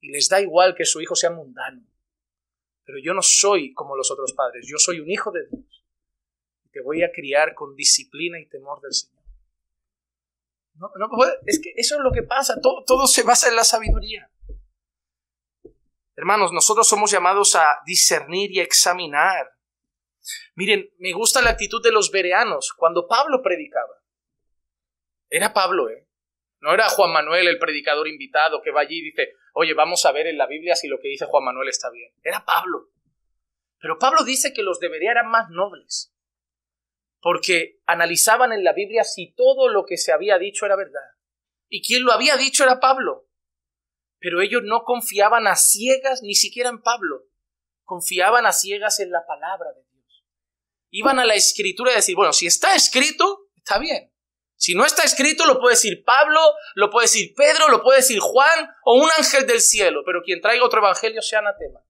[0.00, 1.82] Y les da igual que su hijo sea mundano.
[2.84, 5.84] Pero yo no soy como los otros padres, yo soy un hijo de Dios.
[6.70, 9.14] Te voy a criar con disciplina y temor del Señor.
[10.74, 11.08] No, no,
[11.46, 14.28] es que eso es lo que pasa, todo, todo se basa en la sabiduría.
[16.16, 19.56] Hermanos, nosotros somos llamados a discernir y examinar.
[20.54, 24.03] Miren, me gusta la actitud de los bereanos cuando Pablo predicaba.
[25.34, 26.06] Era Pablo, ¿eh?
[26.60, 30.12] No era Juan Manuel el predicador invitado que va allí y dice, oye, vamos a
[30.12, 32.14] ver en la Biblia si lo que dice Juan Manuel está bien.
[32.22, 32.92] Era Pablo.
[33.80, 36.14] Pero Pablo dice que los de Berea más nobles,
[37.20, 41.18] porque analizaban en la Biblia si todo lo que se había dicho era verdad.
[41.68, 43.26] Y quien lo había dicho era Pablo.
[44.20, 47.24] Pero ellos no confiaban a ciegas ni siquiera en Pablo,
[47.82, 50.24] confiaban a ciegas en la palabra de Dios.
[50.90, 54.13] Iban a la escritura y decir, bueno, si está escrito, está bien.
[54.64, 56.40] Si no está escrito, lo puede decir Pablo,
[56.74, 60.40] lo puede decir Pedro, lo puede decir Juan o un ángel del cielo, pero quien
[60.40, 61.80] traiga otro evangelio sea anatema.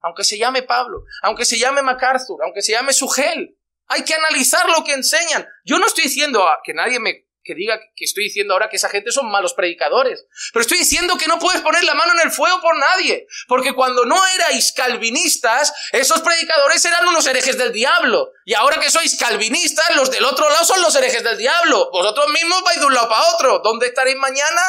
[0.00, 4.68] Aunque se llame Pablo, aunque se llame MacArthur, aunque se mme Sugel, hay que analizar
[4.68, 5.48] lo que enseñan.
[5.64, 8.88] Yo no estoy diciendo que nadie me que diga que estoy diciendo ahora que esa
[8.88, 10.26] gente son malos predicadores.
[10.52, 13.26] Pero estoy diciendo que no puedes poner la mano en el fuego por nadie.
[13.48, 18.32] Porque cuando no erais calvinistas, esos predicadores eran unos herejes del diablo.
[18.44, 21.90] Y ahora que sois calvinistas, los del otro lado son los herejes del diablo.
[21.90, 23.60] Vosotros mismos vais de un lado para otro.
[23.60, 24.60] ¿Dónde estaréis mañana?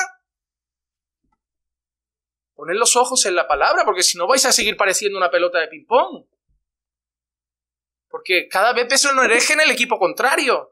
[2.56, 5.60] Poned los ojos en la palabra, porque si no vais a seguir pareciendo una pelota
[5.60, 6.26] de ping-pong.
[8.08, 10.71] Porque cada vez ves un hereje en el equipo contrario.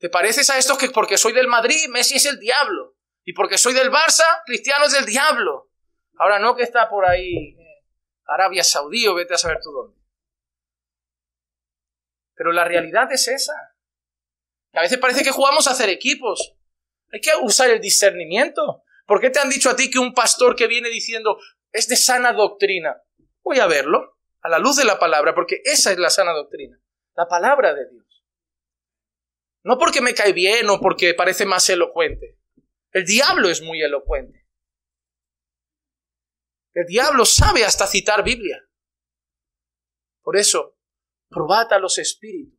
[0.00, 2.96] ¿Te pareces a estos que porque soy del Madrid, Messi es el diablo?
[3.22, 5.70] Y porque soy del Barça, Cristiano es del diablo.
[6.16, 7.84] Ahora no que está por ahí eh,
[8.24, 10.00] Arabia Saudí o vete a saber tú dónde.
[12.34, 13.52] Pero la realidad es esa.
[14.72, 16.56] a veces parece que jugamos a hacer equipos.
[17.12, 18.82] Hay que usar el discernimiento.
[19.04, 21.38] ¿Por qué te han dicho a ti que un pastor que viene diciendo
[21.72, 23.02] es de sana doctrina?
[23.42, 26.80] Voy a verlo a la luz de la palabra, porque esa es la sana doctrina,
[27.14, 28.09] la palabra de Dios.
[29.62, 32.38] No porque me cae bien o porque parece más elocuente.
[32.92, 34.48] El diablo es muy elocuente.
[36.72, 38.64] El diablo sabe hasta citar Biblia.
[40.22, 40.76] Por eso,
[41.28, 42.58] probad a los espíritus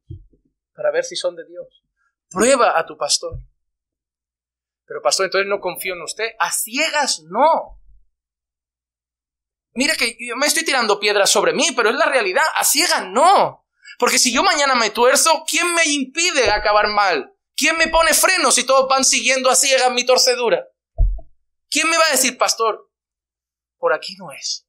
[0.74, 1.84] para ver si son de Dios.
[2.30, 3.40] Prueba a tu pastor.
[4.86, 6.32] Pero pastor, entonces no confío en usted.
[6.40, 7.82] A ciegas no.
[9.74, 12.44] Mira que yo me estoy tirando piedras sobre mí, pero es la realidad.
[12.56, 13.61] A ciegas no.
[14.02, 17.36] Porque si yo mañana me tuerzo, ¿quién me impide acabar mal?
[17.56, 20.68] ¿Quién me pone frenos si todos van siguiendo a ciegas mi torcedura?
[21.70, 22.90] ¿Quién me va a decir, pastor?
[23.78, 24.68] Por aquí no es.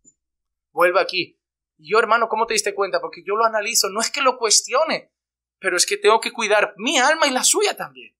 [0.70, 1.40] Vuelve aquí.
[1.78, 3.00] Y yo, hermano, ¿cómo te diste cuenta?
[3.00, 3.88] Porque yo lo analizo.
[3.88, 5.14] No es que lo cuestione,
[5.58, 8.14] pero es que tengo que cuidar mi alma y la suya también.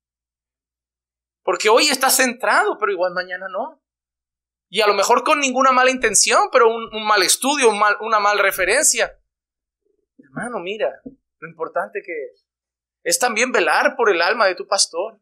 [1.43, 3.85] Porque hoy está centrado, pero igual mañana no.
[4.71, 9.22] Y a lo mejor con ninguna mala intención, pero un, mal estudio, una mala referencia.
[10.35, 11.01] Hermano, mira,
[11.39, 12.47] lo importante que es.
[13.03, 15.21] Es también velar por el alma de tu pastor.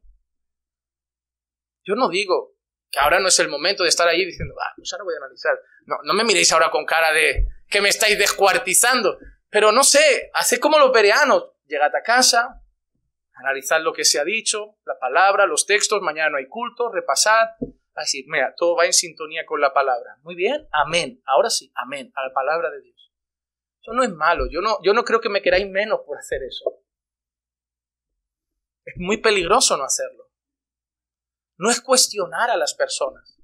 [1.83, 2.55] Yo no digo
[2.90, 5.18] que ahora no es el momento de estar ahí diciendo, ah, pues ahora voy a
[5.18, 5.59] analizar.
[5.87, 9.18] No, no me miréis ahora con cara de que me estáis descuartizando.
[9.49, 11.53] Pero no sé, haced como los pereanos.
[11.66, 12.62] Llegad a casa,
[13.35, 17.49] analizad lo que se ha dicho, la palabra, los textos, mañana no hay culto, repasad.
[17.94, 20.16] Así, mira, todo va en sintonía con la palabra.
[20.23, 21.23] Muy bien, amén.
[21.27, 23.00] Ahora sí, amén, a la palabra de Dios.
[23.81, 24.47] Eso no es malo.
[24.51, 26.81] Yo no, yo no creo que me queráis menos por hacer eso.
[28.85, 30.31] Es muy peligroso no hacerlo.
[31.57, 33.38] No es cuestionar a las personas,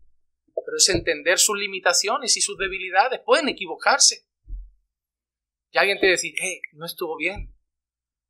[0.55, 3.21] pero es entender sus limitaciones y sus debilidades.
[3.21, 4.27] Pueden equivocarse.
[5.71, 7.55] Y alguien te decir, eh, no estuvo bien.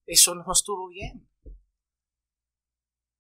[0.07, 1.29] Eso no estuvo bien.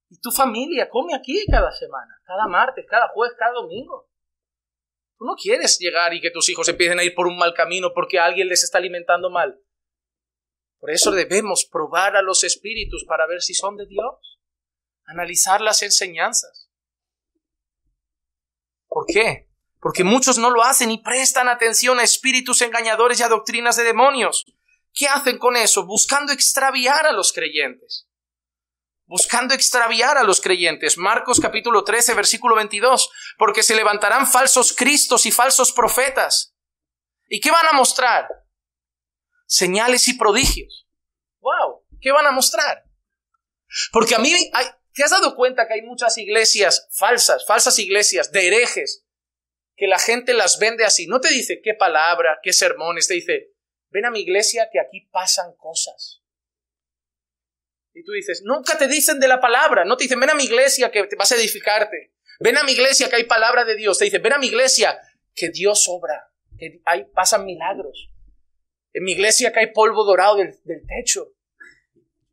[0.08, 4.08] Y tu familia come aquí cada semana, cada martes, cada jueves, cada domingo.
[5.18, 7.92] Tú no quieres llegar y que tus hijos empiecen a ir por un mal camino
[7.94, 9.58] porque alguien les está alimentando mal.
[10.78, 14.40] Por eso debemos probar a los espíritus para ver si son de Dios.
[15.04, 16.70] Analizar las enseñanzas.
[18.86, 19.48] ¿Por qué?
[19.80, 23.84] Porque muchos no lo hacen y prestan atención a espíritus engañadores y a doctrinas de
[23.84, 24.44] demonios.
[24.92, 25.86] ¿Qué hacen con eso?
[25.86, 28.06] Buscando extraviar a los creyentes
[29.06, 30.98] buscando extraviar a los creyentes.
[30.98, 36.54] Marcos capítulo 13, versículo 22, porque se levantarán falsos cristos y falsos profetas.
[37.28, 38.28] ¿Y qué van a mostrar?
[39.46, 40.86] Señales y prodigios.
[41.40, 41.84] ¡Wow!
[42.00, 42.84] ¿Qué van a mostrar?
[43.92, 44.32] Porque a mí,
[44.92, 49.06] ¿te has dado cuenta que hay muchas iglesias falsas, falsas iglesias de herejes,
[49.76, 51.06] que la gente las vende así.
[51.06, 53.52] No te dice qué palabra, qué sermones, te dice,
[53.90, 56.22] ven a mi iglesia que aquí pasan cosas.
[57.96, 60.44] Y tú dices, nunca te dicen de la palabra, no te dicen, ven a mi
[60.44, 62.12] iglesia que vas a edificarte.
[62.38, 63.96] Ven a mi iglesia que hay palabra de Dios.
[63.96, 65.00] Te dicen, ven a mi iglesia
[65.34, 68.10] que Dios obra, que hay, pasan milagros.
[68.92, 71.28] En mi iglesia que hay polvo dorado del, del techo.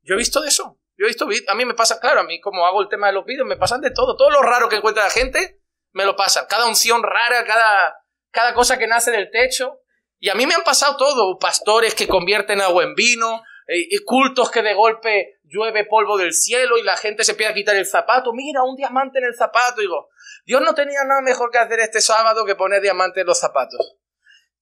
[0.02, 0.82] Yo he visto de eso.
[0.97, 3.13] Yo he visto, a mí me pasa, claro, a mí como hago el tema de
[3.13, 4.17] los vídeos, me pasan de todo.
[4.17, 5.62] Todo lo raro que encuentra la gente,
[5.93, 6.45] me lo pasan.
[6.49, 7.95] Cada unción rara, cada,
[8.32, 9.80] cada cosa que nace del techo.
[10.19, 11.39] Y a mí me han pasado todo.
[11.39, 16.34] Pastores que convierten agua en vino, eh, y cultos que de golpe llueve polvo del
[16.34, 18.34] cielo y la gente se empieza a quitar el zapato.
[18.34, 19.82] Mira, un diamante en el zapato.
[19.82, 20.10] digo,
[20.46, 23.98] Dios no tenía nada mejor que hacer este sábado que poner diamante en los zapatos.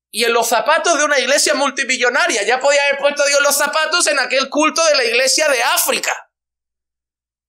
[0.10, 2.43] Y en los zapatos de una iglesia multimillonaria.
[2.43, 6.12] Ya podía haber puesto Dios los zapatos en aquel culto de la iglesia de África.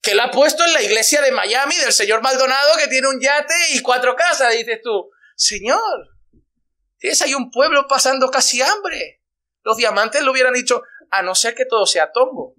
[0.00, 3.20] Que la ha puesto en la iglesia de Miami del señor Maldonado que tiene un
[3.20, 4.52] yate y cuatro casas.
[4.52, 5.80] dices tú, Señor,
[6.98, 9.22] tienes ahí un pueblo pasando casi hambre.
[9.64, 12.54] Los diamantes lo hubieran dicho, a no ser que todo sea tongo.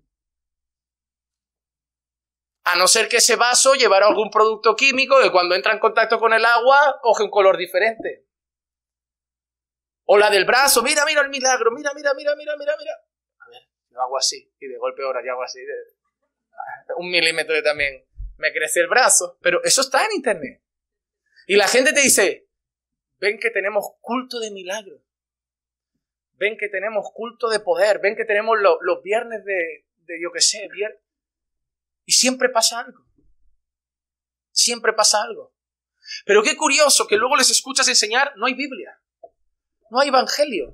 [2.63, 6.19] A no ser que ese vaso llevara algún producto químico que cuando entra en contacto
[6.19, 8.26] con el agua coge un color diferente.
[10.06, 12.93] O la del brazo, mira, mira el milagro, mira, mira, mira, mira, mira, mira.
[13.39, 15.60] A ver, yo hago así, y de golpe ahora yo hago así.
[16.97, 18.06] un milímetro de también
[18.38, 19.38] me crece el brazo.
[19.41, 20.62] Pero eso está en internet.
[21.47, 22.47] Y la gente te dice,
[23.19, 25.02] ven que tenemos culto de milagro.
[26.34, 27.99] Ven que tenemos culto de poder.
[27.99, 30.99] Ven que tenemos los viernes de, de, yo qué sé, viernes.
[32.06, 33.06] Y siempre pasa algo.
[34.52, 35.56] Siempre pasa algo.
[36.26, 39.00] Pero qué curioso que luego les escuchas enseñar, no hay Biblia
[39.94, 40.74] no hay evangelio.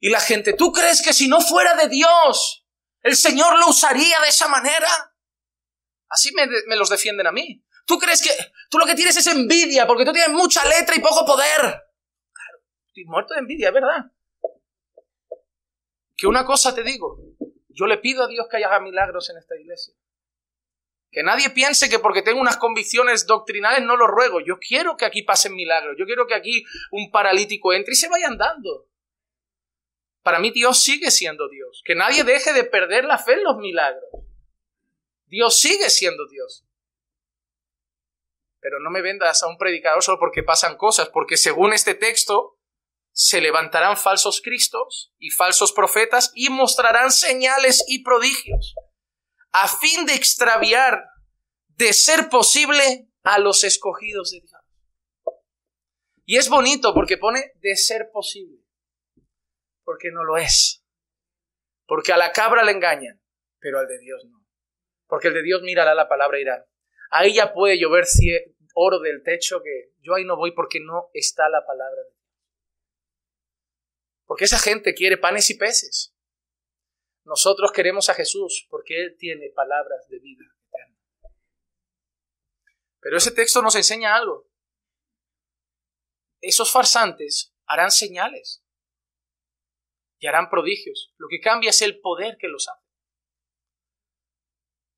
[0.00, 2.66] Y la gente, ¿tú crees que si no fuera de Dios,
[3.02, 4.88] el Señor lo usaría de esa manera?
[6.08, 7.62] Así me, los defienden a mí.
[7.86, 8.30] ¿Tú crees que
[8.70, 11.60] tú lo que tienes es envidia porque tú tienes mucha letra y poco poder?
[11.60, 14.06] Claro, estoy muerto de envidia, es verdad.
[16.16, 17.18] Que una cosa te digo,
[17.74, 19.94] yo le pido a Dios que haga milagros en esta iglesia.
[21.10, 24.40] Que nadie piense que porque tengo unas convicciones doctrinales no lo ruego.
[24.40, 25.96] Yo quiero que aquí pasen milagros.
[25.98, 28.88] Yo quiero que aquí un paralítico entre y se vaya andando.
[30.22, 31.82] Para mí Dios sigue siendo Dios.
[31.84, 34.10] Que nadie deje de perder la fe en los milagros.
[35.26, 36.64] Dios sigue siendo Dios.
[38.60, 42.59] Pero no me vendas a un predicador solo porque pasan cosas, porque según este texto
[43.12, 48.74] se levantarán falsos cristos y falsos profetas y mostrarán señales y prodigios
[49.52, 51.04] a fin de extraviar,
[51.68, 54.52] de ser posible, a los escogidos de Dios.
[56.24, 58.62] Y es bonito porque pone de ser posible,
[59.84, 60.84] porque no lo es.
[61.86, 63.20] Porque a la cabra le engañan,
[63.58, 64.46] pero al de Dios no.
[65.06, 66.66] Porque el de Dios mirará la palabra y irá.
[67.10, 68.04] Ahí ya puede llover
[68.74, 72.19] oro del techo que yo ahí no voy porque no está la palabra de Dios.
[74.30, 76.14] Porque esa gente quiere panes y peces.
[77.24, 80.96] Nosotros queremos a Jesús porque Él tiene palabras de vida eterna.
[83.00, 84.48] Pero ese texto nos enseña algo.
[86.40, 88.64] Esos farsantes harán señales
[90.20, 91.12] y harán prodigios.
[91.16, 92.86] Lo que cambia es el poder que los hace.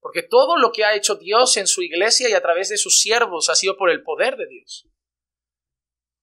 [0.00, 3.00] Porque todo lo que ha hecho Dios en su iglesia y a través de sus
[3.00, 4.90] siervos ha sido por el poder de Dios.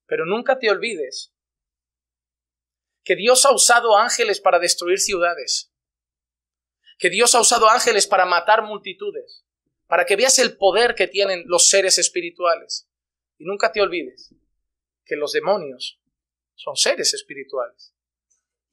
[0.05, 1.33] Pero nunca te olvides
[3.09, 5.73] que Dios ha usado ángeles para destruir ciudades.
[6.99, 9.43] Que Dios ha usado ángeles para matar multitudes,
[9.87, 12.87] para que veas el poder que tienen los seres espirituales.
[13.39, 14.35] Y nunca te olvides
[15.05, 15.99] que los demonios
[16.53, 17.95] son seres espirituales,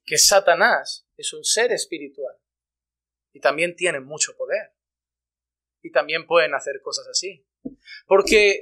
[0.05, 2.37] que Satanás es un ser espiritual.
[3.33, 4.75] Y también tienen mucho poder.
[5.81, 7.47] Y también pueden hacer cosas así.
[8.07, 8.61] Porque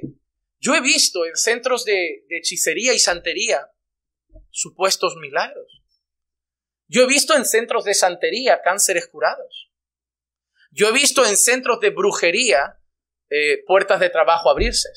[0.57, 3.74] yo he visto en centros de, de hechicería y santería
[4.55, 5.83] supuestos milagros.
[6.87, 9.69] Yo he visto en centros de santería cánceres curados.
[10.71, 12.79] Yo he visto en centros de brujería
[13.29, 14.89] eh, puertas de trabajo abrirse,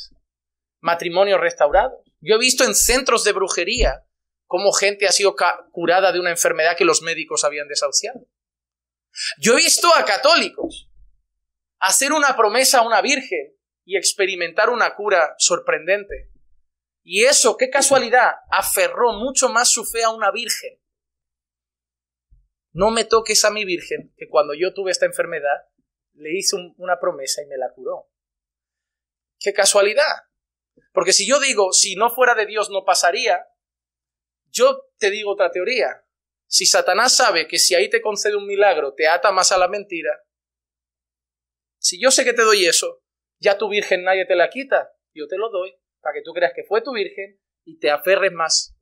[0.80, 2.00] matrimonios restaurados.
[2.20, 4.04] Yo he visto en centros de brujería
[4.46, 5.34] cómo gente ha sido
[5.72, 8.20] curada de una enfermedad que los médicos habían desahuciado.
[9.38, 10.88] Yo he visto a católicos
[11.80, 16.30] hacer una promesa a una virgen y experimentar una cura sorprendente.
[17.08, 20.78] Y eso, qué casualidad, aferró mucho más su fe a una virgen
[22.78, 25.66] no me toques a mi Virgen, que cuando yo tuve esta enfermedad,
[26.14, 28.08] le hice una promesa y me la curó.
[29.40, 30.28] ¡Qué casualidad!
[30.92, 33.48] Porque si yo digo, si no fuera de Dios no pasaría,
[34.50, 36.04] yo te digo otra teoría.
[36.46, 39.66] Si Satanás sabe que si ahí te concede un milagro te ata más a la
[39.66, 40.24] mentira,
[41.78, 43.02] si yo sé que te doy eso,
[43.40, 45.76] ya tu Virgen nadie te la quita, yo te lo doy.
[46.00, 48.74] Para que tú creas que fue tu virgen y te aferres más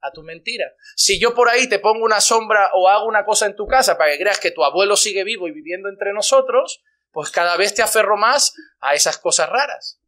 [0.00, 0.72] a tu mentira.
[0.96, 3.98] Si yo por ahí te pongo una sombra o hago una cosa en tu casa
[3.98, 7.74] para que creas que tu abuelo sigue vivo y viviendo entre nosotros, pues cada vez
[7.74, 10.00] te aferro más a esas cosas raras.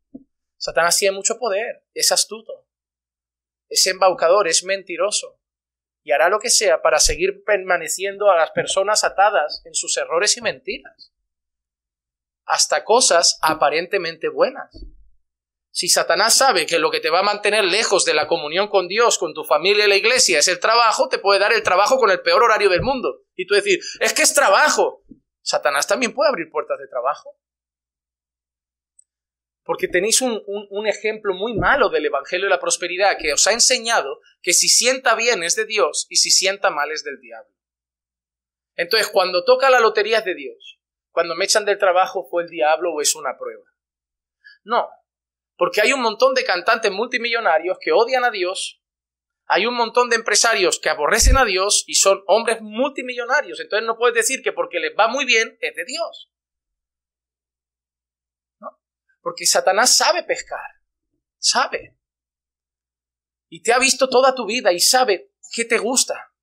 [0.56, 2.66] Satanás tiene mucho poder, es astuto,
[3.68, 5.40] es embaucador, es mentiroso
[6.04, 10.36] y hará lo que sea para seguir permaneciendo a las personas atadas en sus errores
[10.36, 11.12] y mentiras,
[12.44, 14.84] hasta cosas aparentemente buenas.
[15.74, 18.88] Si Satanás sabe que lo que te va a mantener lejos de la comunión con
[18.88, 21.96] Dios, con tu familia y la iglesia es el trabajo, te puede dar el trabajo
[21.96, 23.22] con el peor horario del mundo.
[23.34, 25.02] Y tú decir, es que es trabajo.
[25.40, 27.38] Satanás también puede abrir puertas de trabajo.
[29.64, 33.52] Porque tenéis un, un, ejemplo muy malo del Evangelio de la Prosperidad que os ha
[33.52, 37.54] enseñado que si sienta bien es de Dios y si sienta mal es del diablo.
[38.74, 40.80] Entonces, cuando toca la lotería es de Dios.
[41.10, 43.64] Cuando me echan del trabajo fue el diablo o es una prueba.
[44.64, 44.88] No,
[45.62, 48.82] porque hay un montón de cantantes multimillonarios que odian a Dios,
[49.46, 53.60] hay un montón de empresarios que aborrecen a Dios y son hombres multimillonarios.
[53.60, 56.32] Entonces no puedes decir que porque les va muy bien es de Dios.
[59.20, 60.82] Porque Satanás sabe pescar,
[61.38, 61.96] sabe.
[63.48, 66.34] Y te ha visto toda tu vida y sabe qué te gusta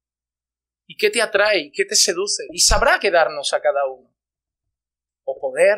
[0.86, 4.16] y qué te atrae y qué te seduce y sabrá qué darnos a cada uno.
[5.26, 5.78] O poder,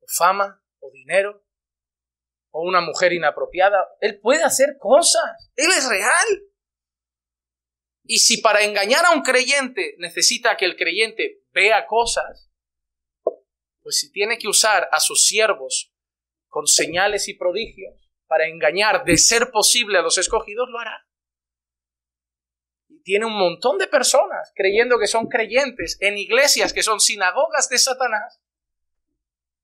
[0.00, 1.46] o fama, o dinero,
[2.50, 3.86] o una mujer inapropiada.
[4.00, 5.50] Él puede hacer cosas.
[5.56, 6.42] Él es real.
[8.04, 12.50] Y si para engañar a un creyente necesita que el creyente vea cosas,
[13.82, 15.92] pues si tiene que usar a sus siervos
[16.48, 21.06] con señales y prodigios para engañar de ser posible a los escogidos, lo hará.
[22.88, 27.68] Y tiene un montón de personas creyendo que son creyentes en iglesias que son sinagogas
[27.68, 28.42] de Satanás,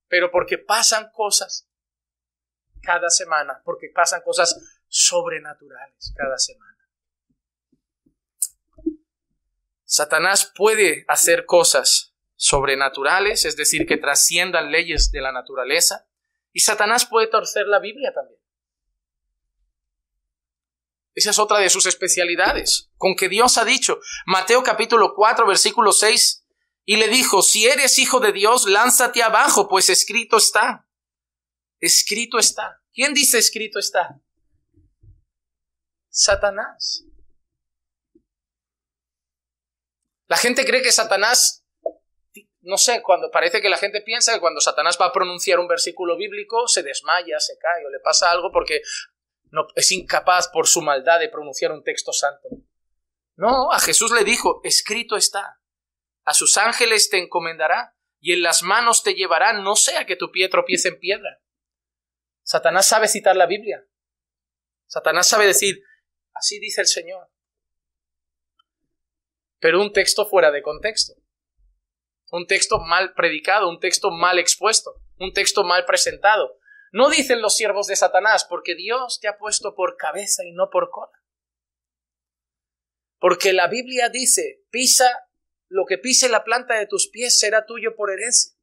[0.09, 1.69] pero porque pasan cosas
[2.87, 4.57] cada semana, porque pasan cosas
[4.87, 6.89] sobrenaturales cada semana.
[9.85, 16.07] Satanás puede hacer cosas sobrenaturales, es decir, que trasciendan leyes de la naturaleza,
[16.53, 18.41] y Satanás puede torcer la Biblia también.
[21.15, 25.93] Esa es otra de sus especialidades, con que Dios ha dicho, Mateo capítulo 4, versículo
[25.93, 26.45] 6,
[26.85, 30.86] y le dijo, si eres hijo de Dios, lánzate abajo, pues escrito está.
[31.81, 32.83] Escrito está.
[32.93, 34.21] ¿Quién dice escrito está?
[36.09, 37.05] Satanás.
[40.29, 41.65] La gente cree que Satanás,
[42.63, 45.69] no sé, cuando parece que la gente piensa que cuando Satanás va a pronunciar un
[45.69, 48.81] versículo bíblico se desmaya, se cae o le pasa algo porque
[49.51, 52.49] no, es incapaz por su maldad de pronunciar un texto santo.
[53.37, 55.61] No, a Jesús le dijo, escrito está,
[56.25, 60.33] a sus ángeles te encomendará y en las manos te llevará, no sea que tu
[60.33, 61.41] pie tropiece en piedra.
[62.47, 63.85] Satanás sabe citar la Biblia.
[64.87, 65.83] Satanás sabe decir,
[66.33, 67.29] así dice el Señor.
[69.59, 71.15] Pero un texto fuera de contexto.
[72.31, 76.61] Un texto mal predicado, un texto mal expuesto, un texto mal presentado.
[76.93, 80.71] No dicen los siervos de Satanás, porque Dios te ha puesto por cabeza y no
[80.71, 81.21] por cola.
[83.19, 85.11] Porque la Biblia dice, pisa
[85.67, 88.56] lo que pise la planta de tus pies será tuyo por herencia.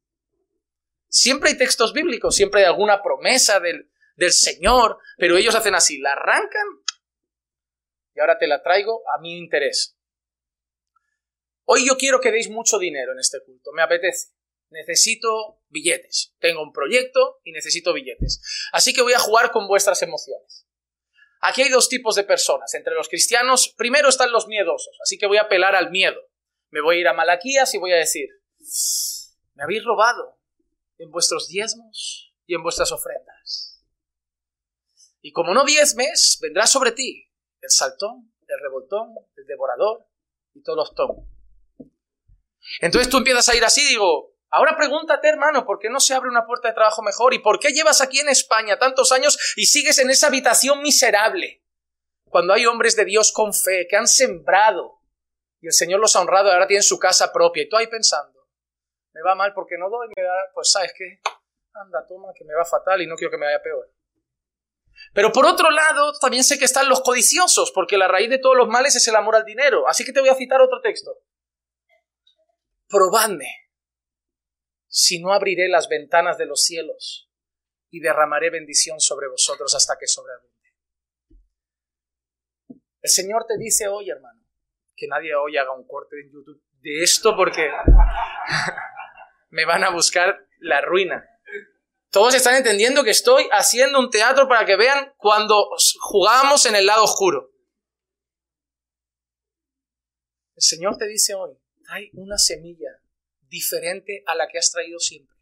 [1.14, 6.00] Siempre hay textos bíblicos, siempre hay alguna promesa del, del Señor, pero ellos hacen así,
[6.00, 6.66] la arrancan
[8.16, 9.96] y ahora te la traigo a mi interés.
[11.66, 14.32] Hoy yo quiero que deis mucho dinero en este culto, me apetece.
[14.70, 16.34] Necesito billetes.
[16.40, 18.42] Tengo un proyecto y necesito billetes.
[18.72, 20.66] Así que voy a jugar con vuestras emociones.
[21.42, 22.74] Aquí hay dos tipos de personas.
[22.74, 26.20] Entre los cristianos, primero están los miedosos, así que voy a apelar al miedo.
[26.70, 28.28] Me voy a ir a Malaquías y voy a decir,
[29.54, 30.40] me habéis robado,
[30.98, 33.82] en vuestros diezmos y en vuestras ofrendas.
[35.20, 37.30] Y como no diezmes, vendrá sobre ti
[37.60, 40.06] el saltón, el revoltón, el devorador
[40.52, 41.26] y todos los tomos.
[42.80, 46.28] Entonces tú empiezas a ir así, digo, ahora pregúntate, hermano, ¿por qué no se abre
[46.28, 47.34] una puerta de trabajo mejor?
[47.34, 51.62] ¿Y por qué llevas aquí en España tantos años y sigues en esa habitación miserable?
[52.24, 55.00] Cuando hay hombres de Dios con fe que han sembrado
[55.60, 58.33] y el Señor los ha honrado ahora tienen su casa propia y tú ahí pensando,
[59.14, 61.20] me va mal porque no doy, me da, pues sabes qué,
[61.72, 63.90] anda, toma, que me va fatal y no quiero que me vaya peor.
[65.12, 68.56] Pero por otro lado, también sé que están los codiciosos, porque la raíz de todos
[68.56, 69.88] los males es el amor al dinero.
[69.88, 71.22] Así que te voy a citar otro texto.
[72.88, 73.48] Probadme,
[74.88, 77.30] si no abriré las ventanas de los cielos
[77.90, 80.52] y derramaré bendición sobre vosotros hasta que sobreabunde.
[83.00, 84.40] El Señor te dice hoy, hermano,
[84.96, 87.68] que nadie hoy haga un corte en YouTube de esto porque
[89.54, 91.24] me van a buscar la ruina.
[92.10, 95.68] Todos están entendiendo que estoy haciendo un teatro para que vean cuando
[96.00, 97.52] jugamos en el lado oscuro.
[100.56, 101.56] El Señor te dice hoy,
[101.88, 103.00] hay una semilla
[103.42, 105.36] diferente a la que has traído siempre.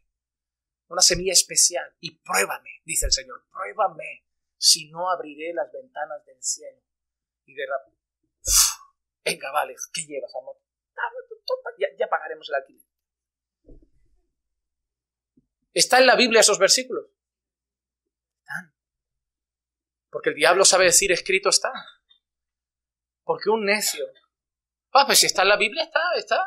[0.89, 1.95] Una semilla especial.
[1.99, 6.83] Y pruébame, dice el Señor, pruébame si no abriré las ventanas del cielo.
[7.45, 7.97] Y de rápido.
[9.25, 10.55] Venga, vale, ¿qué llevas, amor?
[11.79, 12.92] Ya, ya pagaremos el alquiler.
[15.73, 17.05] ¿Está en la Biblia esos versículos?
[18.39, 18.75] Están.
[20.09, 21.71] Porque el diablo sabe decir escrito está.
[23.23, 24.05] Porque un necio.
[24.91, 26.45] Ah, pues si está en la Biblia, está, está.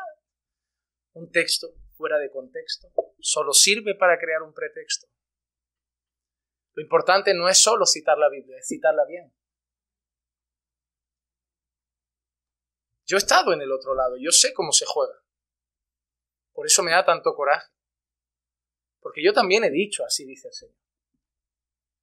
[1.13, 1.67] Un texto
[1.97, 2.87] fuera de contexto
[3.19, 5.07] solo sirve para crear un pretexto.
[6.73, 9.33] Lo importante no es solo citar la Biblia, es citarla bien.
[13.05, 15.15] Yo he estado en el otro lado, yo sé cómo se juega.
[16.53, 17.67] Por eso me da tanto coraje.
[18.99, 20.75] Porque yo también he dicho, así dice el Señor.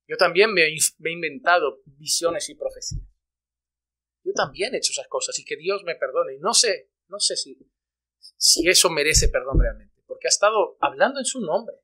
[0.07, 3.03] Yo también me he inventado visiones y profecías.
[4.23, 6.35] Yo también he hecho esas cosas y que Dios me perdone.
[6.35, 7.59] Y no sé, no sé si,
[8.37, 11.77] si eso merece perdón realmente, porque ha estado hablando en su nombre.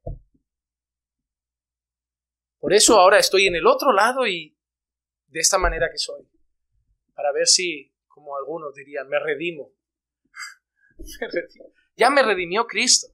[2.58, 4.56] Por eso ahora estoy en el otro lado y
[5.28, 6.28] de esta manera que soy,
[7.14, 9.72] para ver si, como algunos dirían, me redimo.
[11.96, 13.08] ya me redimió Cristo.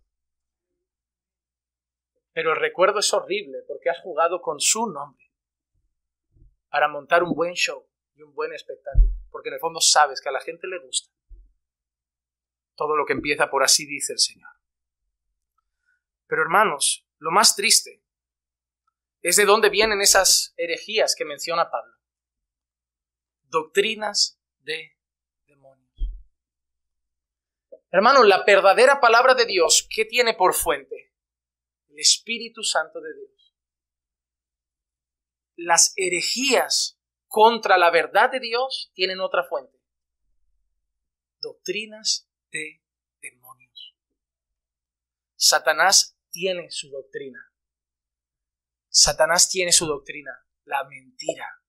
[2.36, 5.32] Pero el recuerdo es horrible porque has jugado con su nombre
[6.68, 10.28] para montar un buen show y un buen espectáculo, porque en el fondo sabes que
[10.28, 11.10] a la gente le gusta
[12.74, 14.50] todo lo que empieza por así dice el Señor.
[16.26, 18.04] Pero hermanos, lo más triste
[19.22, 21.94] es de dónde vienen esas herejías que menciona Pablo.
[23.44, 24.94] Doctrinas de
[25.46, 26.12] demonios.
[27.90, 31.05] Hermanos, la verdadera palabra de Dios, ¿qué tiene por fuente?
[31.96, 33.54] El Espíritu Santo de Dios.
[35.56, 39.78] Las herejías contra la verdad de Dios tienen otra fuente.
[41.38, 42.82] Doctrinas de
[43.22, 43.96] demonios.
[45.36, 47.50] Satanás tiene su doctrina.
[48.88, 50.32] Satanás tiene su doctrina,
[50.64, 51.62] la mentira,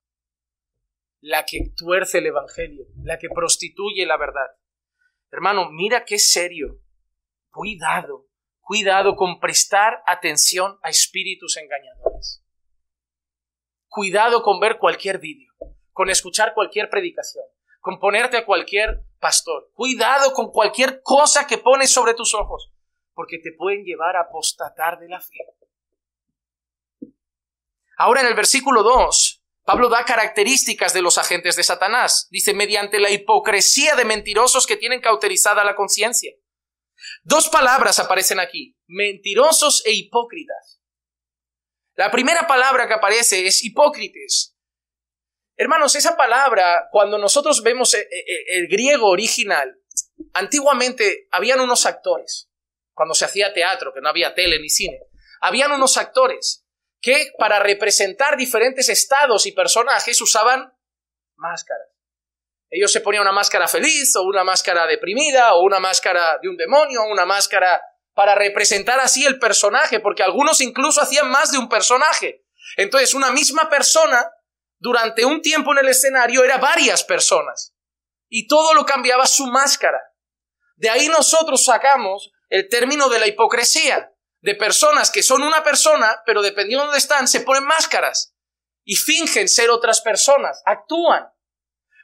[1.21, 4.47] la que tuerce el Evangelio, la que prostituye la verdad.
[5.31, 6.81] Hermano, mira qué serio.
[7.49, 8.26] Cuidado
[8.67, 12.43] Cuidado con prestar atención a espíritus engañadores.
[13.87, 15.53] Cuidado con ver cualquier vídeo,
[15.93, 17.45] con escuchar cualquier predicación,
[17.79, 19.71] con ponerte a cualquier pastor.
[19.73, 22.69] Cuidado con cualquier cosa que pones sobre tus ojos,
[23.13, 25.37] porque te pueden llevar a apostatar de la fe.
[27.97, 32.27] Ahora en el versículo 2, Pablo da características de los agentes de Satanás.
[32.31, 36.33] Dice, mediante la hipocresía de mentirosos que tienen cauterizada la conciencia.
[37.23, 40.81] Dos palabras aparecen aquí, mentirosos e hipócritas.
[41.95, 44.55] La primera palabra que aparece es hipócrites.
[45.55, 49.75] Hermanos, esa palabra, cuando nosotros vemos eh, eh, el, griego original,
[50.33, 52.51] antiguamente habían unos actores,
[52.93, 54.99] cuando se hacía teatro, que no había tele ni cine,
[55.41, 56.63] habían unos actores
[57.01, 60.71] que para representar diferentes estados y personajes usaban
[61.35, 61.96] máscaras.
[62.69, 66.57] Ellos se ponían una máscara feliz o una máscara deprimida o una máscara de un
[66.57, 67.81] demonio o una máscara
[68.13, 72.45] para representar así el personaje, porque algunos incluso hacían más de un personaje.
[72.75, 74.31] Entonces, una misma persona
[74.79, 77.73] durante un tiempo en el escenario era varias personas
[78.29, 79.99] y todo lo cambiaba su máscara.
[80.75, 84.11] De ahí nosotros sacamos el término de la hipocresía,
[84.41, 88.35] de personas que son una persona, pero dependiendo de dónde están, se ponen máscaras
[88.83, 91.27] y fingen ser otras personas, actúan.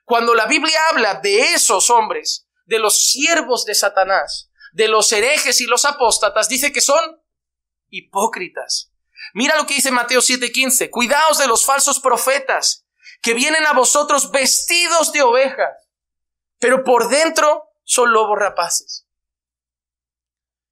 [0.05, 5.61] Cuando la Biblia habla de esos hombres, de los siervos de Satanás, de los herejes
[5.61, 7.21] y los apóstatas, dice que son
[7.89, 8.91] hipócritas.
[9.33, 12.85] Mira lo que dice Mateo 7:15, cuidaos de los falsos profetas,
[13.21, 15.87] que vienen a vosotros vestidos de ovejas,
[16.59, 19.07] pero por dentro son lobos rapaces.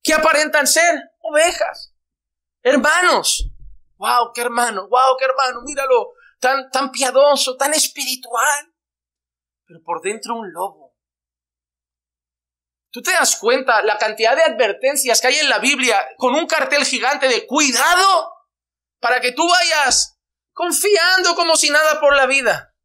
[0.04, 1.12] ¿Qué aparentan ser?
[1.20, 1.94] Ovejas.
[2.64, 3.48] Hermanos.
[3.98, 8.71] Wow, qué hermano, wow, qué hermano, míralo, tan, tan piadoso, tan espiritual
[9.72, 10.94] pero por dentro un lobo.
[12.92, 16.46] ¿Tú te das cuenta la cantidad de advertencias que hay en la Biblia con un
[16.46, 18.34] cartel gigante de cuidado
[19.00, 20.20] para que tú vayas
[20.52, 22.76] confiando como si nada por la vida?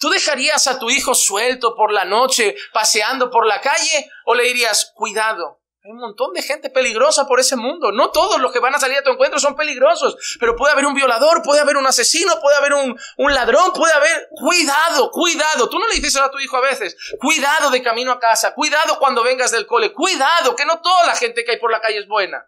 [0.00, 4.42] ¿Tú dejarías a tu hijo suelto por la noche paseando por la calle o le
[4.44, 5.62] dirías cuidado?
[5.86, 7.92] Hay un montón de gente peligrosa por ese mundo.
[7.92, 10.84] No todos los que van a salir a tu encuentro son peligrosos, pero puede haber
[10.84, 12.98] un violador, puede haber un asesino, puede haber un,
[13.32, 14.28] ladrón, puede haber...
[14.32, 15.68] Cuidado, cuidado.
[15.68, 18.98] Tú no le dices a tu hijo a veces, cuidado de camino a casa, cuidado
[18.98, 21.98] cuando vengas del cole, cuidado, que no toda la gente que hay por la calle
[21.98, 22.44] es buena.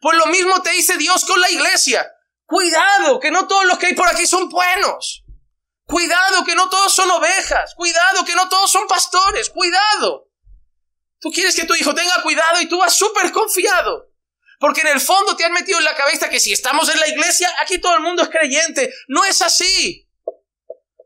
[0.00, 2.12] Pues lo mismo te dice Dios con la iglesia.
[2.46, 5.22] Cuidado, que no todos los que hay por aquí son buenos.
[5.84, 7.76] Cuidado, que no todos son ovejas.
[7.76, 9.50] Cuidado, que no todos son pastores.
[9.50, 10.31] Cuidado.
[11.22, 14.10] Tú quieres que tu hijo tenga cuidado y tú vas súper confiado.
[14.58, 17.08] Porque en el fondo te han metido en la cabeza que si estamos en la
[17.08, 18.92] iglesia, aquí todo el mundo es creyente.
[19.06, 20.08] No es así.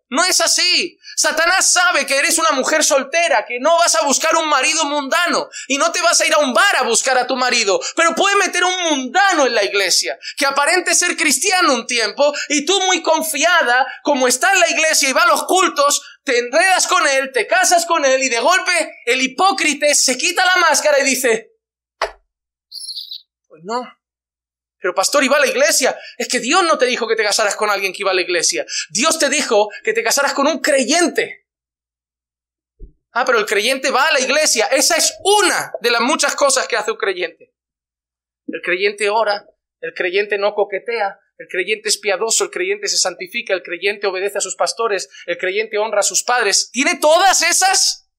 [0.09, 0.99] No es así.
[1.17, 5.49] Satanás sabe que eres una mujer soltera, que no vas a buscar un marido mundano
[5.67, 8.15] y no te vas a ir a un bar a buscar a tu marido, pero
[8.15, 12.79] puede meter un mundano en la iglesia, que aparente ser cristiano un tiempo y tú
[12.83, 17.07] muy confiada, como está en la iglesia y va a los cultos, te enredas con
[17.07, 21.05] él, te casas con él y de golpe el hipócrita se quita la máscara y
[21.05, 21.53] dice,
[23.47, 23.83] pues no,
[24.79, 25.99] pero pastor, iba a la iglesia.
[26.19, 28.21] Es que Dios no te dijo que te casaras con alguien que iba a la
[28.21, 28.67] iglesia.
[28.91, 31.47] Dios te dijo que te casaras con un creyente.
[33.13, 34.67] Ah, pero el creyente va a la iglesia.
[34.67, 37.55] Esa es una de las muchas cosas que hace un creyente.
[38.47, 39.47] El creyente ora,
[39.81, 44.39] el creyente no coquetea, el creyente es piadoso, el creyente se santifica, el creyente obedece
[44.39, 46.71] a sus pastores, el creyente honra a sus padres.
[46.73, 48.11] ¿Tiene todas esas?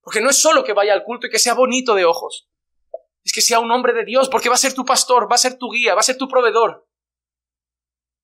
[0.00, 2.48] Porque no es solo que vaya al culto y que sea bonito de ojos
[3.24, 5.38] es que sea un hombre de Dios, porque va a ser tu pastor, va a
[5.38, 6.88] ser tu guía, va a ser tu proveedor.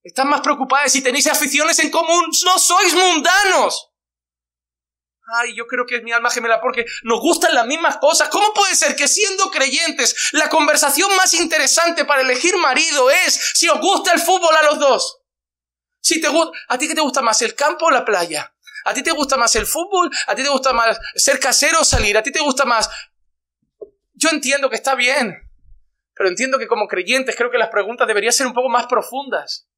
[0.02, 3.87] Están más preocupados si tenéis aficiones en común, no sois mundanos.
[5.36, 8.28] Ay, yo creo que es mi alma gemela porque nos gustan las mismas cosas.
[8.28, 13.68] ¿Cómo puede ser que siendo creyentes la conversación más interesante para elegir marido es si
[13.68, 15.20] os gusta el fútbol a los dos?
[16.00, 16.28] Si te
[16.68, 18.54] ¿a ti qué te gusta más, el campo o la playa?
[18.84, 20.10] ¿A ti te gusta más el fútbol?
[20.28, 22.16] ¿A ti te gusta más ser casero o salir?
[22.16, 22.88] ¿A ti te gusta más
[24.18, 25.48] yo entiendo que está bien,
[26.14, 29.68] pero entiendo que como creyentes creo que las preguntas deberían ser un poco más profundas.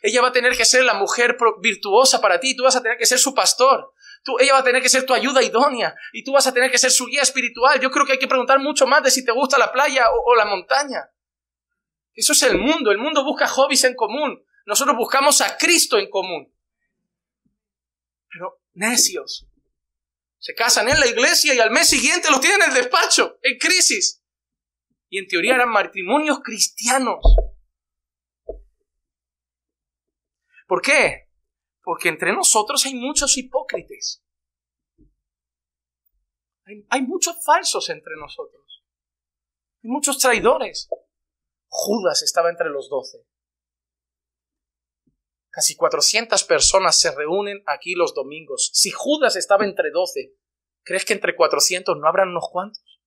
[0.00, 2.96] Ella va a tener que ser la mujer virtuosa para ti, tú vas a tener
[2.96, 3.92] que ser su pastor.
[4.24, 6.70] Tú, ella va a tener que ser tu ayuda idónea y tú vas a tener
[6.70, 7.78] que ser su guía espiritual.
[7.78, 10.32] Yo creo que hay que preguntar mucho más de si te gusta la playa o,
[10.32, 11.10] o la montaña.
[12.14, 12.90] Eso es el mundo.
[12.90, 14.42] El mundo busca hobbies en común.
[14.66, 16.52] Nosotros buscamos a Cristo en común.
[18.30, 19.46] Pero necios,
[20.38, 23.58] se casan en la iglesia y al mes siguiente los tienen en el despacho, en
[23.58, 24.22] crisis.
[25.08, 27.18] Y en teoría eran matrimonios cristianos.
[30.66, 31.23] ¿Por qué?
[31.84, 34.24] Porque entre nosotros hay muchos hipócritas.
[36.88, 38.82] Hay, muchos falsos entre nosotros.
[39.82, 40.88] Hay muchos traidores.
[41.68, 43.26] Judas estaba entre los doce.
[45.50, 48.70] Casi 400 personas se reúnen aquí los domingos.
[48.72, 50.34] Si Judas estaba entre 12,
[50.82, 53.02] ¿crees que entre 400 no habrán unos cuantos?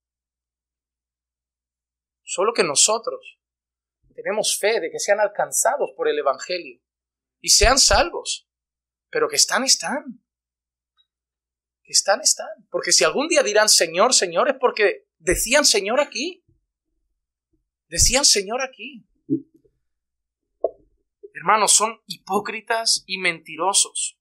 [2.23, 3.39] Solo que nosotros
[4.13, 6.79] tenemos fe de que sean alcanzados por el Evangelio
[7.39, 8.46] y sean salvos.
[9.09, 10.21] Pero que están, están.
[11.83, 12.67] Que están, están.
[12.69, 16.43] Porque si algún día dirán Señor, Señor, es porque decían Señor aquí.
[17.87, 19.05] Decían Señor aquí.
[21.33, 24.17] Hermanos, son hipócritas y mentirosos.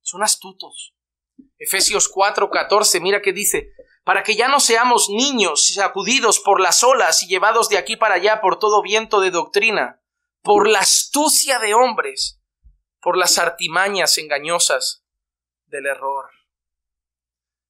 [0.00, 0.94] Son astutos.
[1.58, 7.22] Efesios 4:14, mira que dice, para que ya no seamos niños sacudidos por las olas
[7.22, 9.99] y llevados de aquí para allá por todo viento de doctrina,
[10.42, 12.40] por la astucia de hombres,
[13.00, 15.04] por las artimañas engañosas
[15.66, 16.30] del error.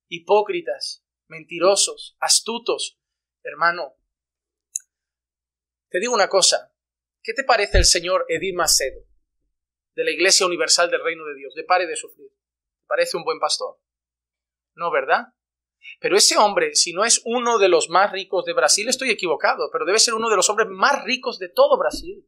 [0.08, 2.98] Hipócritas, mentirosos, astutos.
[3.42, 3.94] Hermano,
[5.88, 6.74] te digo una cosa.
[7.22, 9.02] ¿Qué te parece el señor Edith Macedo
[9.94, 11.54] de la Iglesia Universal del Reino de Dios?
[11.54, 12.30] De pare de sufrir.
[12.30, 13.78] ¿Te parece un buen pastor?
[14.74, 15.34] No, ¿verdad?
[15.98, 19.68] Pero ese hombre, si no es uno de los más ricos de Brasil, estoy equivocado,
[19.72, 22.26] pero debe ser uno de los hombres más ricos de todo Brasil.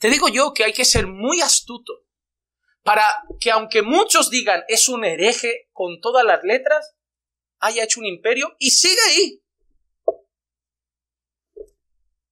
[0.00, 1.92] Te digo yo que hay que ser muy astuto
[2.82, 3.04] para
[3.38, 6.96] que aunque muchos digan es un hereje con todas las letras,
[7.58, 9.44] haya hecho un imperio y sigue ahí.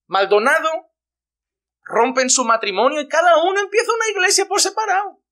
[0.06, 0.90] Maldonado
[1.82, 5.22] rompen su matrimonio y cada uno empieza una iglesia por separado.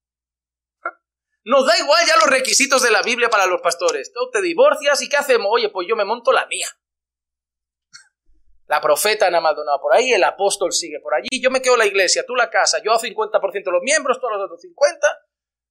[1.43, 4.13] Nos da igual ya los requisitos de la Biblia para los pastores.
[4.13, 5.47] Tú te divorcias y ¿qué hacemos?
[5.51, 6.69] Oye, pues yo me monto la mía.
[8.67, 11.87] La profeta Ana Maldonado por ahí, el apóstol sigue por allí, yo me quedo la
[11.87, 15.07] iglesia, tú la casa, yo a 50% de los miembros, todos los otros 50,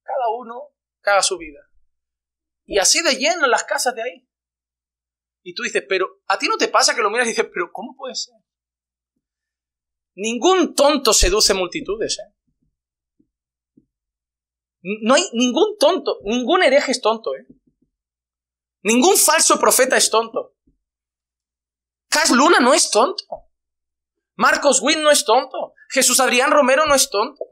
[0.02, 0.76] cada uno
[1.06, 1.60] cada su vida.
[2.64, 4.28] Y así de lleno las casas de ahí.
[5.44, 7.70] Y tú dices, pero a ti no te pasa que lo miras y dices, pero
[7.72, 8.34] ¿cómo puede ser?
[10.16, 12.18] Ningún tonto seduce multitudes.
[12.18, 12.34] ¿eh?
[15.02, 17.36] No hay ningún tonto, ningún hereje es tonto.
[17.36, 17.46] ¿eh?
[18.82, 20.55] Ningún falso profeta es tonto.
[22.08, 23.24] Cas Luna no es tonto.
[24.36, 25.74] Marcos Witt no es tonto.
[25.88, 27.44] Jesús Adrián Romero no es tonto.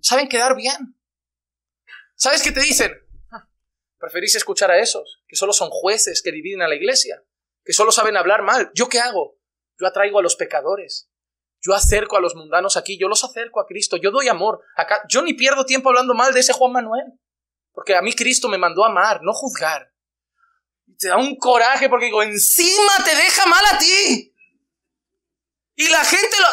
[0.00, 0.96] Saben quedar bien.
[2.14, 2.92] ¿Sabes qué te dicen?
[3.98, 7.22] Preferís escuchar a esos, que solo son jueces que dividen a la iglesia,
[7.64, 8.70] que solo saben hablar mal.
[8.74, 9.36] ¿Yo qué hago?
[9.78, 11.10] Yo atraigo a los pecadores.
[11.60, 14.60] Yo acerco a los mundanos aquí, yo los acerco a Cristo, yo doy amor.
[14.76, 17.04] Acá, yo ni pierdo tiempo hablando mal de ese Juan Manuel,
[17.72, 19.89] porque a mí Cristo me mandó a amar, no juzgar.
[20.98, 24.34] Te da un coraje porque digo, encima te deja mal a ti.
[25.76, 26.46] Y la gente lo...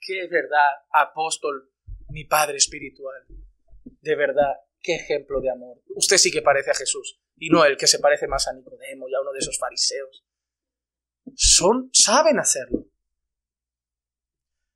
[0.00, 1.72] Qué verdad, apóstol,
[2.08, 3.24] mi Padre espiritual.
[3.84, 5.82] De verdad, qué ejemplo de amor.
[5.96, 9.08] Usted sí que parece a Jesús y no el que se parece más a Nicodemo
[9.08, 10.24] y a uno de esos fariseos.
[11.34, 12.86] Son, saben hacerlo.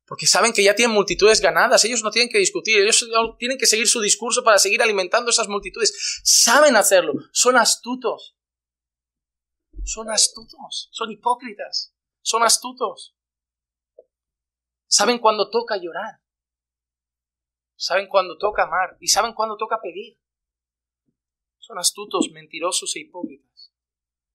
[0.05, 3.67] Porque saben que ya tienen multitudes ganadas, ellos no tienen que discutir, ellos tienen que
[3.67, 6.21] seguir su discurso para seguir alimentando esas multitudes.
[6.23, 8.35] Saben hacerlo, son astutos.
[9.83, 13.15] Son astutos, son hipócritas, son astutos.
[14.87, 16.21] Saben cuándo toca llorar.
[17.75, 20.19] Saben cuándo toca amar y saben cuándo toca pedir.
[21.59, 23.71] Son astutos, mentirosos e hipócritas,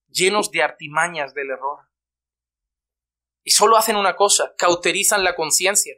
[0.08, 1.80] llenos de artimañas del error.
[3.42, 5.94] Y solo hacen una cosa, cauterizan la conciencia.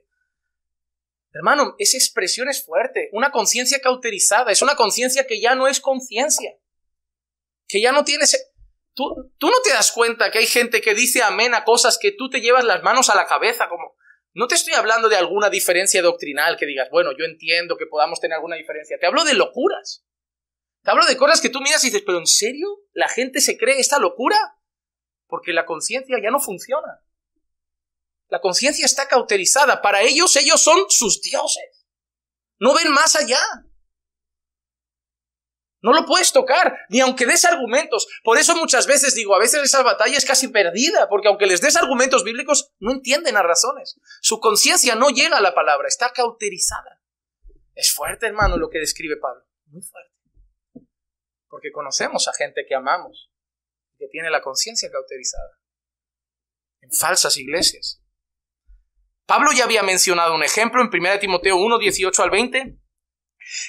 [1.31, 3.11] Hermano, esa expresión es fuerte.
[3.13, 6.59] Una conciencia cauterizada es una conciencia que ya no es conciencia.
[7.69, 8.55] Que ya no tienes...
[8.97, 12.13] Tú, tú no te das cuenta que hay gente que dice amén a cosas que
[12.13, 13.95] tú te llevas las manos a la cabeza, como...
[14.33, 18.21] No te estoy hablando de alguna diferencia doctrinal que digas, bueno, yo entiendo que podamos
[18.21, 18.99] tener alguna diferencia.
[18.99, 20.05] Te hablo de locuras.
[20.83, 22.69] Te hablo de cosas que tú miras y dices, pero ¿en serio?
[22.93, 24.37] ¿La gente se cree esta locura?
[25.27, 27.03] Porque la conciencia ya no funciona.
[28.29, 29.83] La conciencia está cauterizada.
[29.83, 31.87] Para ellos, ellos son sus dioses.
[32.59, 33.41] No ven más allá.
[35.87, 38.07] No lo puedes tocar, ni aunque des argumentos.
[38.22, 41.61] Por eso muchas veces digo, a veces esa batalla es casi perdida, porque aunque les
[41.61, 43.99] des argumentos bíblicos, no entienden las razones.
[44.20, 47.01] Su conciencia no llega a la palabra, está cauterizada.
[47.74, 49.45] Es fuerte, hermano, lo que describe Pablo.
[49.66, 50.16] Muy fuerte
[51.57, 53.30] porque conocemos a gente que amamos,
[53.99, 55.59] que tiene la conciencia cauterizada,
[56.82, 58.03] en falsas iglesias.
[59.24, 62.78] Pablo ya había mencionado un ejemplo en 1 Timoteo 1, 18 al 20.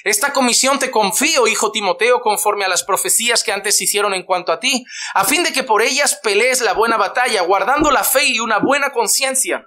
[0.04, 4.52] Esta comisión te confío, hijo Timoteo, conforme a las profecías que antes hicieron en cuanto
[4.52, 8.24] a ti, a fin de que por ellas pelees la buena batalla, guardando la fe
[8.24, 9.66] y una buena conciencia,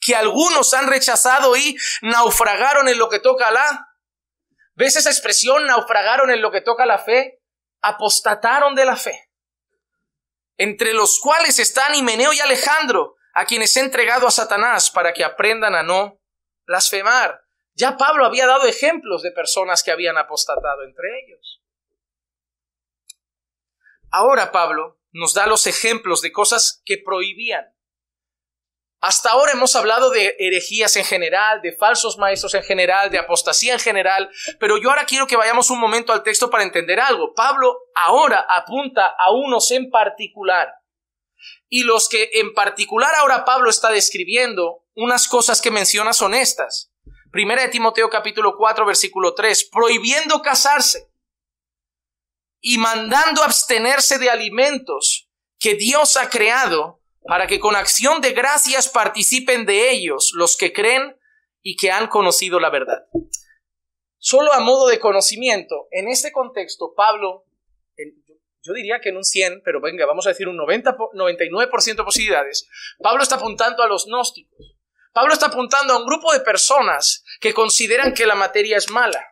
[0.00, 3.86] que algunos han rechazado y naufragaron en lo que toca a la.
[4.74, 7.40] ¿Ves esa expresión, naufragaron en lo que toca a la fe?
[7.82, 9.30] apostataron de la fe,
[10.58, 15.24] entre los cuales están Himeneo y Alejandro, a quienes he entregado a Satanás para que
[15.24, 16.20] aprendan a no
[16.66, 17.39] blasfemar.
[17.80, 21.62] Ya Pablo había dado ejemplos de personas que habían apostatado entre ellos.
[24.10, 27.74] Ahora Pablo nos da los ejemplos de cosas que prohibían.
[29.00, 33.72] Hasta ahora hemos hablado de herejías en general, de falsos maestros en general, de apostasía
[33.72, 37.32] en general, pero yo ahora quiero que vayamos un momento al texto para entender algo.
[37.32, 40.68] Pablo ahora apunta a unos en particular.
[41.70, 46.89] Y los que en particular ahora Pablo está describiendo, unas cosas que menciona son estas.
[47.30, 51.12] Primera de Timoteo capítulo 4 versículo 3, prohibiendo casarse
[52.60, 55.28] y mandando abstenerse de alimentos
[55.58, 60.72] que Dios ha creado para que con acción de gracias participen de ellos los que
[60.72, 61.16] creen
[61.62, 63.06] y que han conocido la verdad.
[64.18, 67.46] Solo a modo de conocimiento, en este contexto, Pablo,
[68.62, 72.04] yo diría que en un 100, pero venga, vamos a decir un 90, 99% de
[72.04, 72.68] posibilidades,
[72.98, 74.79] Pablo está apuntando a los gnósticos.
[75.12, 79.24] Pablo está apuntando a un grupo de personas que consideran que la materia es mala,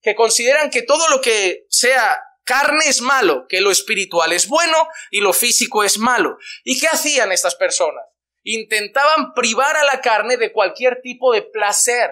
[0.00, 4.88] que consideran que todo lo que sea carne es malo, que lo espiritual es bueno
[5.10, 6.38] y lo físico es malo.
[6.64, 8.04] ¿Y qué hacían estas personas?
[8.42, 12.10] Intentaban privar a la carne de cualquier tipo de placer.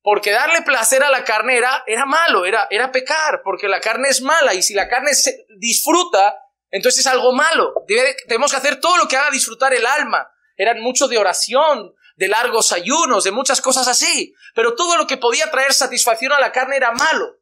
[0.00, 4.22] Porque darle placer a la carne era, malo, era, era pecar, porque la carne es
[4.22, 6.38] mala y si la carne se disfruta,
[6.70, 7.74] entonces es algo malo.
[8.28, 10.30] tenemos que hacer todo lo que haga disfrutar el alma.
[10.56, 14.34] Eran mucho de oración, de largos ayunos, de muchas cosas así.
[14.54, 17.36] Pero todo lo que podía traer satisfacción a la carne era malo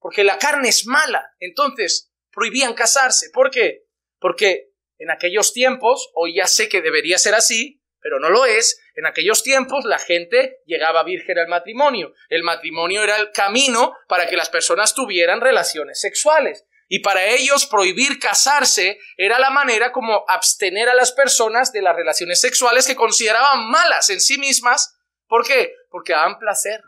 [0.00, 1.34] porque la carne es mala.
[1.38, 3.30] Entonces, prohibían casarse.
[3.32, 3.84] ¿Por qué?
[4.18, 8.80] Porque en aquellos tiempos, hoy ya sé que debería ser así, pero no lo es,
[8.94, 12.14] en aquellos tiempos la gente llegaba virgen al matrimonio.
[12.30, 16.66] El matrimonio era el camino para que las personas tuvieran relaciones sexuales.
[16.92, 21.94] Y para ellos prohibir casarse era la manera como abstener a las personas de las
[21.94, 24.98] relaciones sexuales que consideraban malas en sí mismas.
[25.28, 25.72] ¿Por qué?
[25.88, 26.82] Porque dan placer.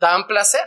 [0.00, 0.66] Dan placer.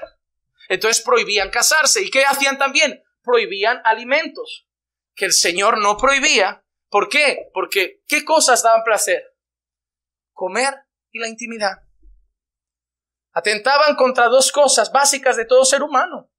[0.70, 2.02] Entonces prohibían casarse.
[2.02, 3.04] ¿Y qué hacían también?
[3.24, 4.70] Prohibían alimentos,
[5.14, 6.64] que el Señor no prohibía.
[6.88, 7.50] ¿Por qué?
[7.54, 9.36] Porque ¿qué cosas daban placer?
[10.32, 10.74] Comer
[11.12, 11.74] y la intimidad.
[13.34, 16.32] Atentaban contra dos cosas básicas de todo ser humano.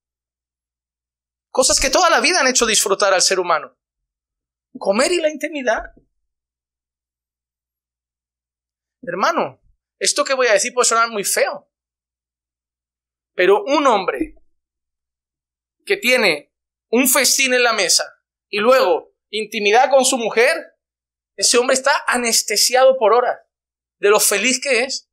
[1.51, 3.75] Cosas que toda la vida han hecho disfrutar al ser humano.
[4.79, 5.83] comer y la intimidad.
[9.03, 9.61] Hermano,
[9.99, 11.69] esto que voy a decir puede sonar muy feo,
[13.35, 14.37] pero un hombre
[15.85, 16.55] que tiene
[16.91, 18.05] un festín en la mesa
[18.49, 20.79] y luego intimidad con su mujer,
[21.37, 23.41] ese hombre está anestesiado por horas
[23.99, 25.11] de lo feliz que es.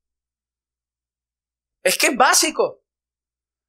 [1.84, 2.85] Es que es básico.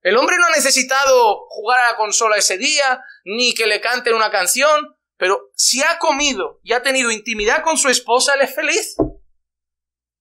[0.07, 4.14] El hombre no ha necesitado jugar a la consola ese día, ni que le canten
[4.14, 8.54] una canción, pero si ha comido y ha tenido intimidad con su esposa, él es
[8.54, 8.94] feliz.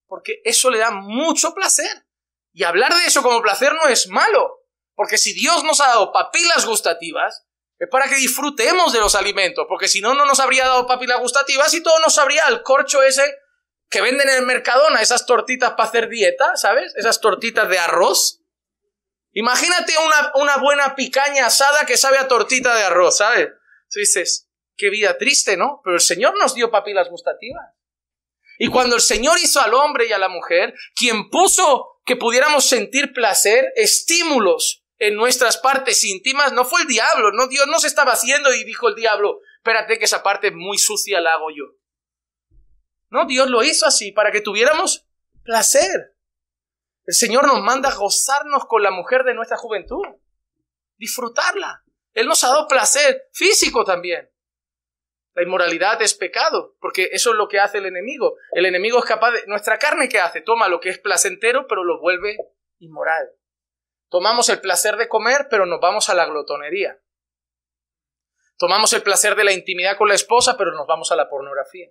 [0.07, 2.07] Porque eso le da mucho placer.
[2.51, 4.63] Y hablar de eso como placer no es malo.
[4.95, 7.45] Porque si Dios nos ha dado papilas gustativas,
[7.77, 9.67] es para que disfrutemos de los alimentos.
[9.69, 13.03] Porque si no, no nos habría dado papilas gustativas y todo nos habría el corcho
[13.03, 13.35] ese
[13.91, 16.91] que venden en el Mercadona, esas tortitas para hacer dieta, ¿sabes?
[16.95, 18.41] Esas tortitas de arroz.
[19.37, 23.49] Imagínate una, una buena picaña asada que sabe a tortita de arroz, ¿sabes?
[23.91, 25.81] Tú dices, qué vida triste, ¿no?
[25.83, 27.65] Pero el Señor nos dio papilas gustativas.
[28.57, 32.65] Y cuando el Señor hizo al hombre y a la mujer, quien puso que pudiéramos
[32.65, 37.87] sentir placer, estímulos en nuestras partes íntimas, no fue el diablo, no Dios no se
[37.87, 41.65] estaba haciendo y dijo el diablo, espérate que esa parte muy sucia la hago yo.
[43.09, 45.05] No, Dios lo hizo así para que tuviéramos
[45.43, 46.14] placer.
[47.05, 50.03] El Señor nos manda a gozarnos con la mujer de nuestra juventud,
[50.97, 51.83] disfrutarla.
[52.13, 54.31] Él nos ha dado placer físico también.
[55.35, 58.37] La inmoralidad es pecado, porque eso es lo que hace el enemigo.
[58.51, 59.45] El enemigo es capaz de...
[59.47, 60.41] Nuestra carne ¿qué hace?
[60.41, 62.37] Toma lo que es placentero, pero lo vuelve
[62.79, 63.31] inmoral.
[64.09, 66.97] Tomamos el placer de comer, pero nos vamos a la glotonería.
[68.57, 71.89] Tomamos el placer de la intimidad con la esposa, pero nos vamos a la pornografía.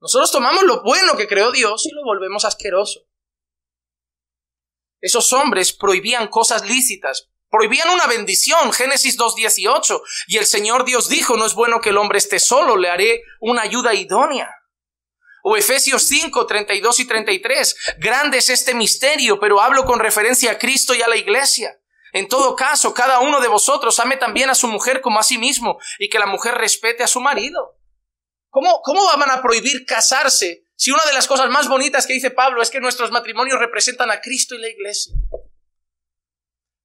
[0.00, 3.07] Nosotros tomamos lo bueno que creó Dios y lo volvemos asqueroso.
[5.00, 11.36] Esos hombres prohibían cosas lícitas, Prohibían una bendición, Génesis 2.18, y el Señor Dios dijo,
[11.36, 14.54] no es bueno que el hombre esté solo, le haré una ayuda idónea.
[15.42, 20.58] O Efesios 5, 32 y 33, grande es este misterio, pero hablo con referencia a
[20.58, 21.80] Cristo y a la iglesia.
[22.12, 25.38] En todo caso, cada uno de vosotros ame también a su mujer como a sí
[25.38, 27.78] mismo, y que la mujer respete a su marido.
[28.50, 32.30] ¿Cómo, cómo van a prohibir casarse si una de las cosas más bonitas que dice
[32.30, 35.12] Pablo es que nuestros matrimonios representan a Cristo y la iglesia?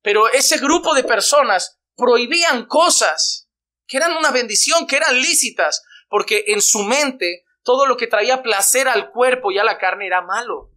[0.01, 3.51] Pero ese grupo de personas prohibían cosas
[3.85, 8.41] que eran una bendición, que eran lícitas, porque en su mente todo lo que traía
[8.41, 10.71] placer al cuerpo y a la carne era malo.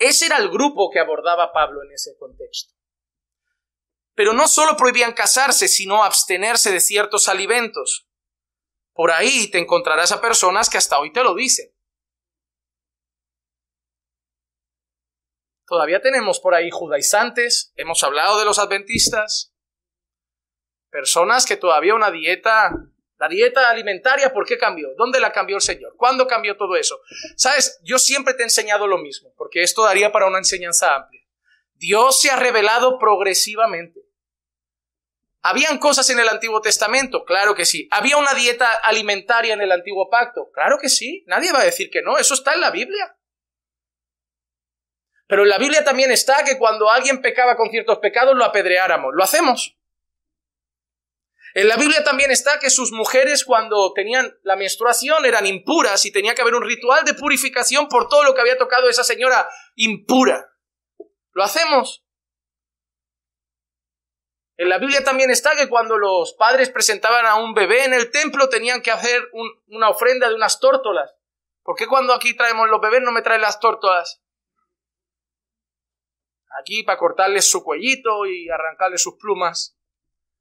[0.00, 2.74] Ese era el grupo que abordaba Pablo en ese contexto.
[4.16, 8.07] Pero no solo prohibían casarse, sino abstenerse de ciertos alimentos.
[8.98, 11.72] Por ahí te encontrarás a personas que hasta hoy te lo dicen.
[15.68, 19.54] Todavía tenemos por ahí judaizantes, hemos hablado de los adventistas,
[20.90, 22.72] personas que todavía una dieta,
[23.18, 24.88] la dieta alimentaria, ¿por qué cambió?
[24.96, 25.94] ¿Dónde la cambió el Señor?
[25.96, 26.98] ¿Cuándo cambió todo eso?
[27.36, 31.22] Sabes, yo siempre te he enseñado lo mismo, porque esto daría para una enseñanza amplia.
[31.74, 34.07] Dios se ha revelado progresivamente.
[35.48, 37.24] ¿Habían cosas en el Antiguo Testamento?
[37.24, 37.88] Claro que sí.
[37.90, 40.50] ¿Había una dieta alimentaria en el Antiguo Pacto?
[40.52, 41.24] Claro que sí.
[41.26, 42.18] Nadie va a decir que no.
[42.18, 43.16] Eso está en la Biblia.
[45.26, 49.14] Pero en la Biblia también está que cuando alguien pecaba con ciertos pecados lo apedreáramos.
[49.14, 49.78] Lo hacemos.
[51.54, 56.12] En la Biblia también está que sus mujeres cuando tenían la menstruación eran impuras y
[56.12, 59.48] tenía que haber un ritual de purificación por todo lo que había tocado esa señora
[59.76, 60.46] impura.
[61.32, 62.04] Lo hacemos.
[64.58, 68.10] En la Biblia también está que cuando los padres presentaban a un bebé en el
[68.10, 69.30] templo tenían que hacer
[69.68, 71.14] una ofrenda de unas tórtolas.
[71.62, 74.20] ¿Por qué cuando aquí traemos los bebés no me traen las tórtolas?
[76.58, 79.76] aquí para cortarle su cuellito y arrancarle sus plumas.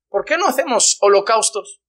[0.10, 1.82] ¿Por qué no hacemos holocaustos?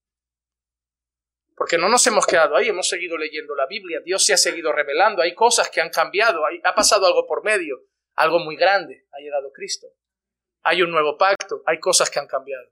[1.57, 4.73] Porque no nos hemos quedado ahí, hemos seguido leyendo la Biblia, Dios se ha seguido
[4.73, 7.81] revelando, hay cosas que han cambiado, ha pasado algo por medio,
[8.15, 9.89] algo muy grande, ha llegado Cristo.
[10.69, 12.69] Hay un nuevo pacto, hay cosas que han cambiado.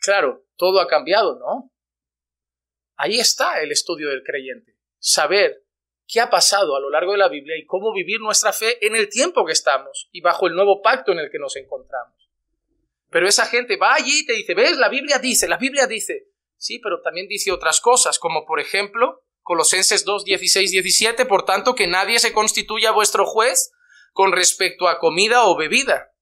[0.00, 1.72] Claro, todo ha cambiado, ¿no?
[2.96, 4.76] Ahí está el estudio del creyente.
[4.98, 5.62] Saber
[6.08, 8.96] qué ha pasado a lo largo de la Biblia y cómo vivir nuestra fe en
[8.96, 12.28] el tiempo que estamos y bajo el nuevo pacto en el que nos encontramos.
[13.08, 16.26] Pero esa gente va allí y te dice, ves, la Biblia dice, la Biblia dice.
[16.56, 21.76] Sí, pero también dice otras cosas, como por ejemplo, Colosenses 2, 16, 17, por tanto,
[21.76, 23.70] que nadie se constituya vuestro juez
[24.16, 26.14] con respecto a comida o bebida,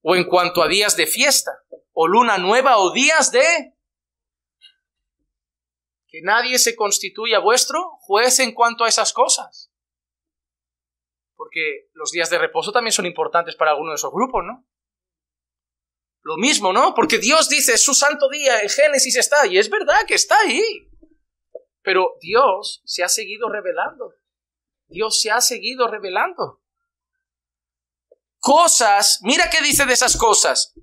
[0.00, 1.50] o en cuanto a días de fiesta,
[1.92, 3.74] o luna nueva, o días de
[6.06, 9.72] que nadie se constituya vuestro juez en cuanto a esas cosas.
[11.34, 14.64] Porque los días de reposo también son importantes para algunos de esos grupos, ¿no?
[16.22, 16.94] Lo mismo, ¿no?
[16.94, 20.62] Porque Dios dice, su santo día, en Génesis está, y es verdad que está ahí.
[21.82, 24.14] Pero Dios se ha seguido revelando.
[24.86, 26.60] Dios se ha seguido revelando.
[28.40, 30.74] Cosas, mira qué dice de esas cosas.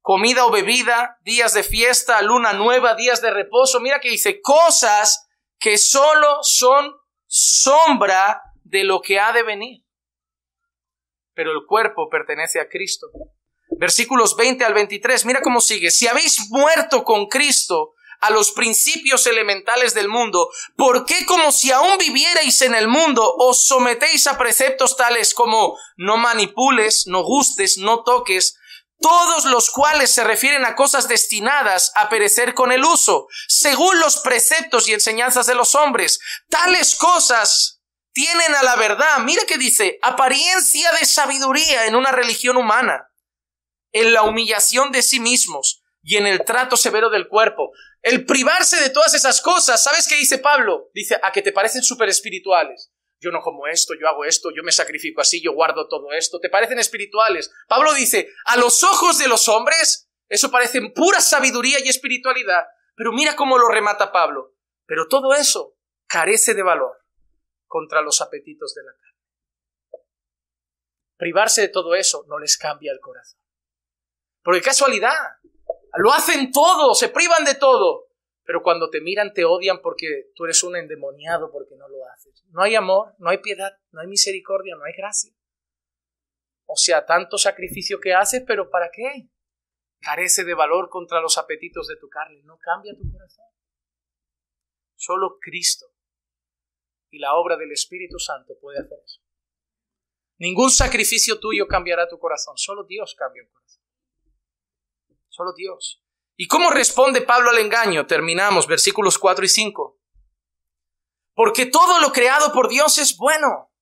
[0.00, 3.78] Comida o bebida, días de fiesta, luna nueva, días de reposo.
[3.80, 5.28] Mira que dice cosas
[5.58, 6.92] que solo son
[7.26, 9.84] sombra de lo que ha de venir.
[11.34, 13.08] Pero el cuerpo pertenece a Cristo.
[13.78, 15.90] Versículos 20 al 23, mira cómo sigue.
[15.90, 17.93] Si habéis muerto con Cristo
[18.24, 23.34] a los principios elementales del mundo, ¿por qué como si aún vivierais en el mundo
[23.36, 28.56] os sometéis a preceptos tales como no manipules, no gustes, no toques,
[28.98, 34.16] todos los cuales se refieren a cosas destinadas a perecer con el uso, según los
[34.20, 36.18] preceptos y enseñanzas de los hombres.
[36.48, 37.82] Tales cosas
[38.14, 43.10] tienen a la verdad, mira que dice, apariencia de sabiduría en una religión humana,
[43.92, 47.72] en la humillación de sí mismos y en el trato severo del cuerpo.
[48.02, 50.90] El privarse de todas esas cosas, ¿sabes qué dice Pablo?
[50.94, 52.92] Dice, a que te parecen súper espirituales
[53.24, 56.38] yo no como esto, yo hago esto, yo me sacrifico así, yo guardo todo esto,
[56.38, 57.50] ¿te parecen espirituales?
[57.66, 63.12] Pablo dice, a los ojos de los hombres, eso parece pura sabiduría y espiritualidad, pero
[63.12, 64.54] mira cómo lo remata Pablo,
[64.86, 65.76] pero todo eso
[66.06, 66.98] carece de valor
[67.66, 70.04] contra los apetitos de la carne.
[71.16, 73.40] Privarse de todo eso no les cambia el corazón.
[74.42, 75.16] Porque casualidad,
[75.96, 78.08] lo hacen todo, se privan de todo,
[78.44, 82.44] pero cuando te miran te odian porque tú eres un endemoniado porque no lo haces.
[82.50, 85.32] No hay amor, no hay piedad, no hay misericordia, no hay gracia.
[86.66, 89.28] O sea, tanto sacrificio que haces, pero ¿para qué?
[90.00, 93.46] Carece de valor contra los apetitos de tu carne, no cambia tu corazón.
[94.96, 95.86] Solo Cristo
[97.10, 99.20] y la obra del Espíritu Santo puede hacer eso.
[100.38, 103.83] Ningún sacrificio tuyo cambiará tu corazón, solo Dios cambia un corazón.
[105.34, 106.00] Solo Dios.
[106.36, 108.06] ¿Y cómo responde Pablo al engaño?
[108.06, 109.98] Terminamos, versículos 4 y 5.
[111.34, 113.72] Porque todo lo creado por Dios es bueno.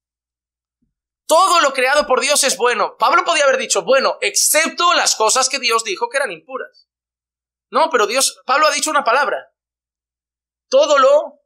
[1.26, 2.96] Todo lo creado por Dios es bueno.
[2.98, 6.88] Pablo podía haber dicho, bueno, excepto las cosas que Dios dijo que eran impuras.
[7.70, 9.52] No, pero Dios, Pablo ha dicho una palabra.
[10.70, 11.42] Todo lo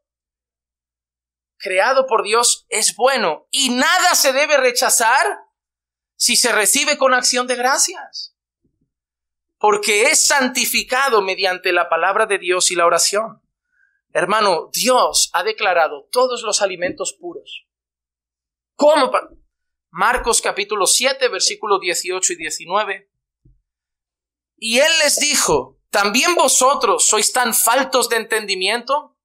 [1.56, 5.26] creado por Dios es bueno y nada se debe rechazar
[6.16, 8.35] si se recibe con acción de gracias
[9.58, 13.42] porque es santificado mediante la palabra de Dios y la oración.
[14.12, 17.66] Hermano, Dios ha declarado todos los alimentos puros.
[18.74, 19.10] ¿Cómo?
[19.90, 23.10] Marcos capítulo 7, versículos 18 y 19.
[24.58, 29.16] Y él les dijo, ¿también vosotros sois tan faltos de entendimiento?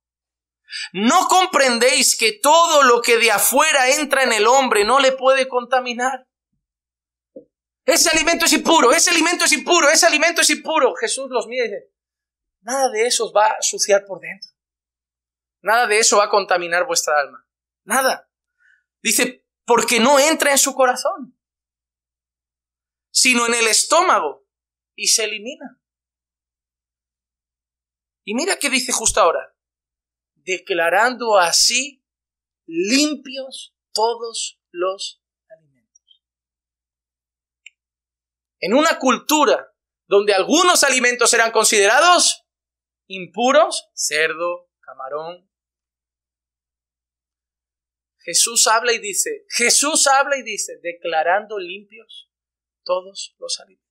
[0.93, 5.47] ¿No comprendéis que todo lo que de afuera entra en el hombre no le puede
[5.47, 6.27] contaminar?
[7.85, 10.93] Ese alimento es impuro, ese alimento es impuro, ese alimento es impuro.
[10.95, 11.91] Jesús los mira y dice,
[12.61, 14.51] nada de eso va a suciar por dentro.
[15.61, 17.47] Nada de eso va a contaminar vuestra alma.
[17.83, 18.29] Nada.
[19.01, 21.37] Dice, porque no entra en su corazón,
[23.11, 24.47] sino en el estómago
[24.95, 25.81] y se elimina.
[28.23, 29.55] Y mira qué dice justo ahora,
[30.35, 32.05] declarando así
[32.65, 35.20] limpios todos los
[38.61, 39.73] en una cultura
[40.07, 42.45] donde algunos alimentos eran considerados
[43.07, 45.49] impuros, cerdo, camarón.
[48.19, 52.29] Jesús habla y dice, Jesús habla y dice, declarando limpios
[52.83, 53.81] todos los alimentos.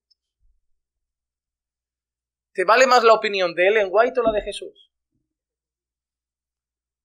[2.52, 4.90] ¿Te vale más la opinión de Ellen White o la de Jesús?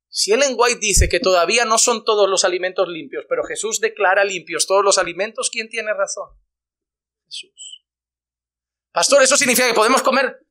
[0.09, 4.24] Si Ellen White dice que todavía no son todos los alimentos limpios, pero Jesús declara
[4.24, 6.30] limpios todos los alimentos, ¿quién tiene razón?
[7.26, 7.84] Jesús.
[8.91, 10.45] Pastor, ¿eso significa que podemos comer?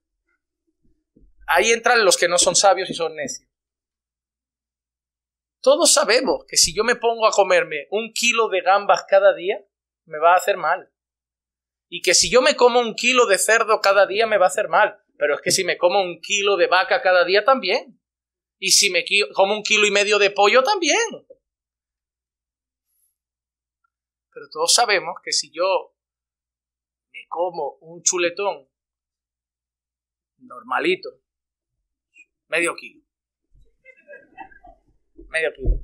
[1.46, 3.48] Ahí entran los que no son sabios y son necios.
[5.60, 9.64] Todos sabemos que si yo me pongo a comerme un kilo de gambas cada día,
[10.04, 10.92] me va a hacer mal.
[11.88, 14.48] Y que si yo me como un kilo de cerdo cada día, me va a
[14.48, 15.02] hacer mal.
[15.16, 17.98] Pero es que si me como un kilo de vaca cada día, también.
[18.58, 20.98] Y si me como un kilo y medio de pollo, también.
[24.32, 25.93] Pero todos sabemos que si yo
[27.28, 28.68] como un chuletón
[30.38, 31.10] normalito,
[32.48, 33.02] medio kilo.
[35.28, 35.80] Medio kilo.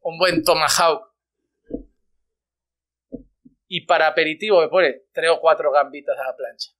[0.00, 1.12] Un buen tomahawk.
[3.68, 6.70] Y para aperitivo me pone tres o cuatro gambitas a la plancha.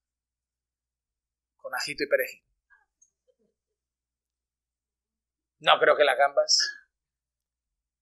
[1.56, 2.44] Con ajito y perejil.
[5.60, 6.58] No creo que las gambas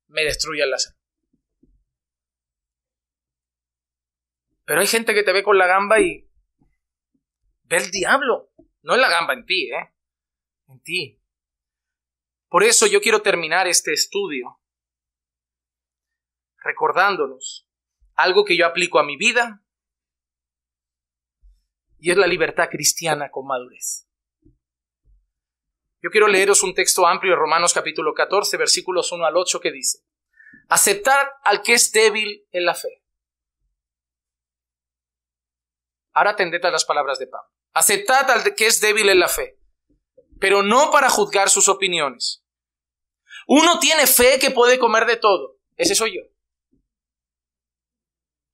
[0.08, 0.99] me destruyan la salud.
[4.70, 6.30] Pero hay gente que te ve con la gamba y
[7.64, 8.52] Ve el diablo.
[8.82, 9.96] No en la gamba, en ti, ¿eh?
[10.68, 11.20] En ti.
[12.48, 14.60] Por eso yo quiero terminar este estudio
[16.58, 17.66] recordándonos
[18.14, 19.60] algo que yo aplico a mi vida
[21.98, 24.08] y es la libertad cristiana con madurez.
[26.00, 29.72] Yo quiero leeros un texto amplio de Romanos capítulo 14, versículos 1 al 8 que
[29.72, 30.04] dice,
[30.68, 33.00] aceptar al que es débil en la fe.
[36.12, 37.50] Ahora atended a las palabras de Pablo.
[37.72, 39.58] Aceptad al que es débil en la fe,
[40.40, 42.44] pero no para juzgar sus opiniones.
[43.46, 45.58] Uno tiene fe que puede comer de todo.
[45.76, 46.22] Ese soy yo.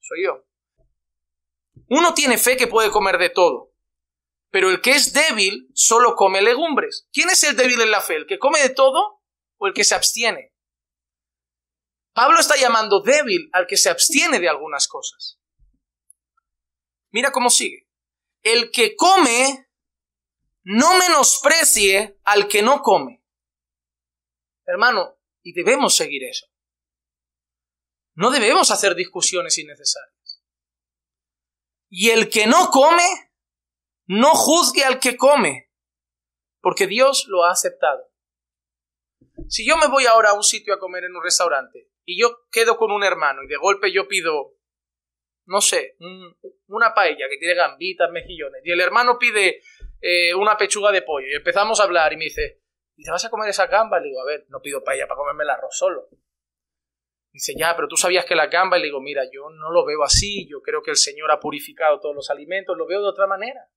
[0.00, 0.44] Soy yo.
[1.88, 3.72] Uno tiene fe que puede comer de todo,
[4.50, 7.08] pero el que es débil solo come legumbres.
[7.12, 8.16] ¿Quién es el débil en la fe?
[8.16, 9.22] ¿El que come de todo
[9.58, 10.52] o el que se abstiene?
[12.12, 15.38] Pablo está llamando débil al que se abstiene de algunas cosas.
[17.10, 17.88] Mira cómo sigue.
[18.42, 19.68] El que come
[20.64, 23.24] no menosprecie al que no come.
[24.64, 26.46] Hermano, y debemos seguir eso.
[28.14, 30.42] No debemos hacer discusiones innecesarias.
[31.88, 33.04] Y el que no come,
[34.06, 35.72] no juzgue al que come,
[36.60, 38.10] porque Dios lo ha aceptado.
[39.48, 42.48] Si yo me voy ahora a un sitio a comer en un restaurante y yo
[42.50, 44.55] quedo con un hermano y de golpe yo pido,
[45.46, 45.96] no sé,
[46.68, 49.62] una paella que tiene gambitas, mejillones, y el hermano pide
[50.00, 52.62] eh, una pechuga de pollo y empezamos a hablar y me dice,
[52.96, 54.00] ¿y te vas a comer esa gamba?
[54.00, 56.08] Le digo, a ver, no pido paella para comerme el arroz solo.
[57.32, 59.84] Dice, ya, pero tú sabías que la gamba, y le digo, mira, yo no lo
[59.84, 63.08] veo así, yo creo que el Señor ha purificado todos los alimentos, lo veo de
[63.08, 63.68] otra manera.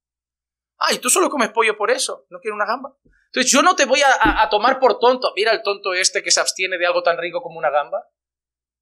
[0.78, 2.96] Ay, tú solo comes pollo por eso, no quieres una gamba.
[3.26, 5.32] Entonces yo no te voy a, a, tomar por tonto.
[5.36, 8.08] Mira el tonto este que se abstiene de algo tan rico como una gamba.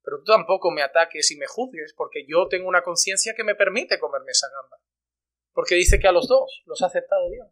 [0.08, 3.54] Pero tú tampoco me ataques y me juzgues, porque yo tengo una conciencia que me
[3.54, 4.78] permite comerme esa gamba.
[5.52, 7.48] Porque dice que a los dos los ha aceptado Dios.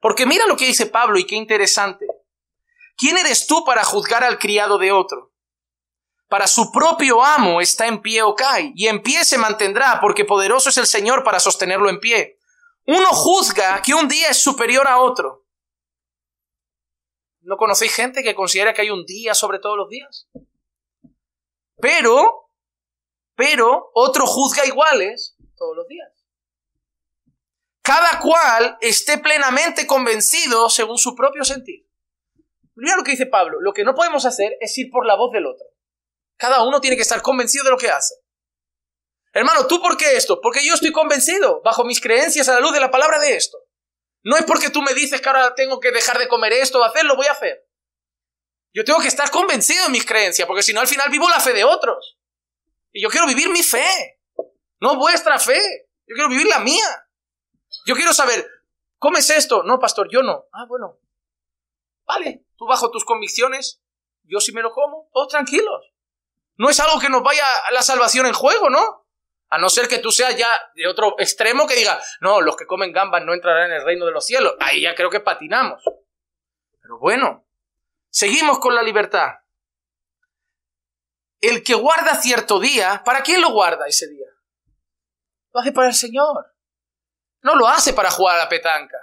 [0.00, 2.06] Porque mira lo que dice Pablo y qué interesante.
[2.96, 5.34] ¿Quién eres tú para juzgar al criado de otro?
[6.28, 10.24] para su propio amo está en pie o cae, y en pie se mantendrá, porque
[10.24, 12.38] poderoso es el Señor para sostenerlo en pie.
[12.86, 15.44] Uno juzga que un día es superior a otro.
[17.42, 20.28] ¿No conocéis gente que considera que hay un día sobre todos los días?
[21.80, 22.50] Pero,
[23.34, 26.08] pero, otro juzga iguales todos los días.
[27.82, 31.86] Cada cual esté plenamente convencido según su propio sentir.
[32.74, 35.32] Mira lo que dice Pablo, lo que no podemos hacer es ir por la voz
[35.32, 35.66] del otro.
[36.36, 38.14] Cada uno tiene que estar convencido de lo que hace.
[39.32, 40.40] Hermano, ¿tú por qué esto?
[40.40, 43.58] Porque yo estoy convencido, bajo mis creencias, a la luz de la palabra de esto.
[44.22, 46.84] No es porque tú me dices que ahora tengo que dejar de comer esto o
[46.84, 47.65] hacerlo, voy a hacer.
[48.76, 51.40] Yo tengo que estar convencido de mis creencias, porque si no al final vivo la
[51.40, 52.18] fe de otros.
[52.92, 54.20] Y yo quiero vivir mi fe,
[54.80, 55.88] no vuestra fe.
[56.06, 56.84] Yo quiero vivir la mía.
[57.86, 58.46] Yo quiero saber,
[58.98, 59.62] ¿comes esto?
[59.62, 60.44] No, pastor, yo no.
[60.52, 60.98] Ah, bueno.
[62.04, 63.80] Vale, tú bajo tus convicciones,
[64.24, 65.94] yo sí me lo como, todos tranquilos.
[66.58, 69.06] No es algo que nos vaya a la salvación en juego, ¿no?
[69.48, 72.66] A no ser que tú seas ya de otro extremo que diga, no, los que
[72.66, 74.54] comen gambas no entrarán en el reino de los cielos.
[74.60, 75.82] Ahí ya creo que patinamos.
[76.82, 77.45] Pero bueno,
[78.16, 79.28] seguimos con la libertad.
[81.38, 84.26] El que guarda cierto día, ¿para quién lo guarda ese día?
[85.52, 86.54] Lo hace para el Señor.
[87.42, 88.96] No lo hace para jugar a la petanca.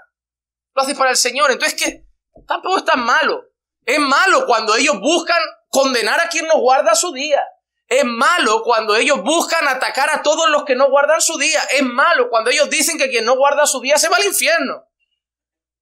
[0.74, 1.52] Lo hace para el Señor.
[1.52, 2.08] Entonces, ¿qué?
[2.48, 3.52] Tampoco es tan malo.
[3.86, 7.44] Es malo cuando ellos buscan condenar a quien no guarda su día.
[7.88, 11.62] Es malo cuando ellos buscan atacar a todos los que no guardan su día.
[11.72, 14.88] Es malo cuando ellos dicen que quien no guarda su día se va al infierno.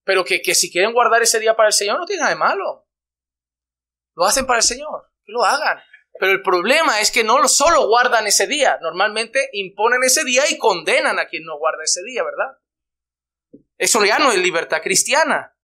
[0.04, 2.38] Pero que, que si quieren guardar ese día para el Señor no tiene nada de
[2.38, 2.86] malo.
[4.14, 5.10] Lo hacen para el Señor.
[5.24, 5.78] Que lo hagan.
[6.18, 8.78] Pero el problema es que no solo guardan ese día.
[8.82, 12.58] Normalmente imponen ese día y condenan a quien no guarda ese día, ¿verdad?
[13.78, 15.56] Eso ya no es libertad cristiana.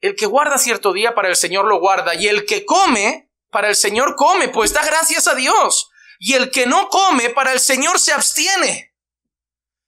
[0.00, 3.68] El que guarda cierto día para el Señor lo guarda, y el que come para
[3.68, 5.90] el Señor come, pues da gracias a Dios.
[6.18, 8.94] Y el que no come para el Señor se abstiene.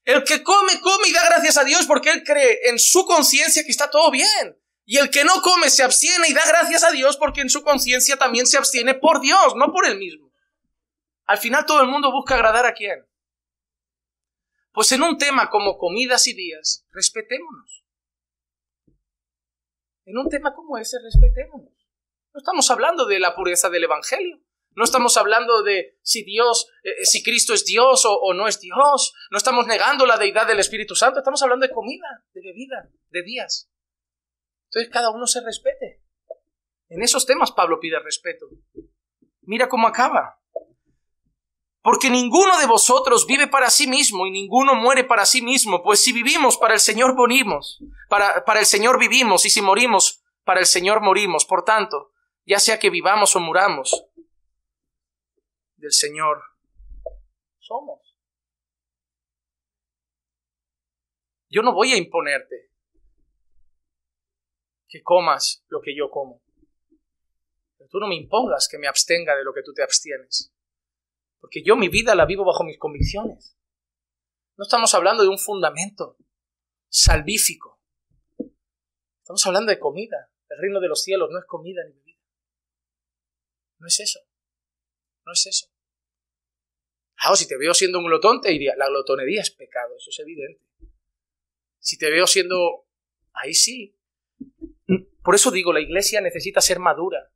[0.04, 3.62] El que come, come y da gracias a Dios porque él cree en su conciencia
[3.62, 4.58] que está todo bien.
[4.88, 7.62] Y el que no come se abstiene y da gracias a Dios porque en su
[7.62, 10.32] conciencia también se abstiene por Dios, no por él mismo.
[11.26, 13.06] Al final todo el mundo busca agradar a quién.
[14.72, 17.78] Pues en un tema como comidas y días, respetémonos
[20.08, 21.74] en un tema como ese respetémonos.
[22.32, 24.40] No estamos hablando de la pureza del Evangelio.
[24.74, 28.48] No estamos hablando de si Dios, eh, eh, si Cristo es Dios o, o, no
[28.48, 29.12] es Dios.
[29.30, 31.18] No estamos negando la deidad del Espíritu Santo.
[31.18, 33.68] Estamos hablando de comida, de bebida, de días.
[34.68, 36.02] Entonces cada uno se respete.
[36.88, 38.46] En esos temas Pablo pide respeto.
[39.42, 40.40] Mira cómo acaba.
[41.80, 46.02] Porque ninguno de vosotros vive para sí mismo y ninguno muere para sí mismo, pues
[46.02, 47.78] si vivimos para el Señor morimos,
[48.10, 51.46] para, para el Señor vivimos y si morimos, para el Señor morimos.
[51.46, 52.12] Por tanto,
[52.44, 54.04] ya sea que vivamos o muramos,
[55.76, 56.42] del Señor
[57.58, 58.16] somos.
[61.48, 62.67] Yo no voy a imponerte
[64.88, 66.42] que comas lo que yo como.
[67.76, 70.52] Pero tú no me impongas que me abstenga de lo que tú te abstienes.
[71.40, 73.56] Porque yo mi vida la vivo bajo mis convicciones.
[74.56, 76.16] No estamos hablando de un fundamento
[76.88, 77.80] salvífico.
[79.22, 80.32] Estamos hablando de comida.
[80.48, 82.18] El reino de los cielos no es comida ni bebida.
[83.78, 84.20] No es eso.
[85.24, 85.66] No es eso.
[87.14, 90.18] Claro, si te veo siendo un glotón, te diría, la glotonería es pecado, eso es
[90.20, 90.62] evidente.
[91.78, 92.86] Si te veo siendo...
[93.32, 93.97] Ahí sí.
[95.22, 97.30] Por eso digo, la iglesia necesita ser madura.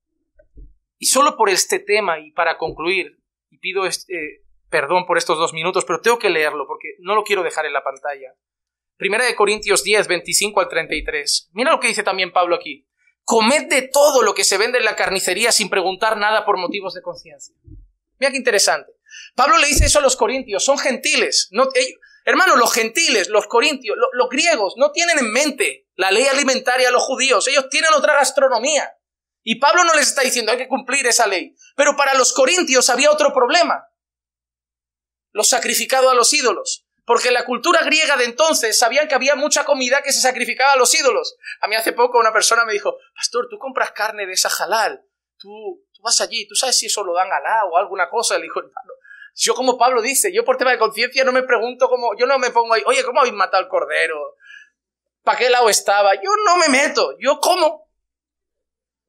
[0.99, 3.19] Y solo por este tema, y para concluir,
[3.51, 7.25] y pido este, perdón por estos dos minutos, pero tengo que leerlo porque no lo
[7.25, 8.35] quiero dejar en la pantalla.
[8.97, 11.51] Primera de Corintios 10, 25 al 33.
[11.53, 12.89] Mira lo que dice también Pablo aquí.
[13.25, 16.95] Comed de todo lo que se vende en la carnicería sin preguntar nada por motivos
[16.95, 17.55] de conciencia.
[18.19, 18.93] Mira qué interesante.
[19.35, 21.49] Pablo le dice eso a los corintios, son gentiles.
[21.51, 21.69] No,
[22.25, 26.93] hermano, los gentiles, los corintios, los griegos, no tienen en mente la ley alimentaria de
[26.93, 28.93] los judíos, ellos tienen otra gastronomía.
[29.45, 31.55] Y Pablo no les está diciendo hay que cumplir esa ley.
[31.77, 33.87] Pero para los corintios había otro problema.
[35.31, 36.87] Los sacrificados a los ídolos.
[37.05, 40.73] Porque en la cultura griega de entonces sabían que había mucha comida que se sacrificaba
[40.73, 41.37] a los ídolos.
[41.61, 45.05] A mí hace poco una persona me dijo, Pastor, tú compras carne de esa halal.
[45.39, 48.39] Tú, tú vas allí, tú sabes si eso lo dan alá o alguna cosa.
[48.39, 48.93] Le dijo, hermano,
[49.37, 52.41] yo como Pablo dice, yo por tema de conciencia no me pregunto cómo, yo no
[52.41, 54.37] me pongo ahí, oye, ¿cómo habéis matado al cordero?
[55.23, 56.15] ¿Para qué lado estaba?
[56.15, 57.89] Yo no me meto, yo como.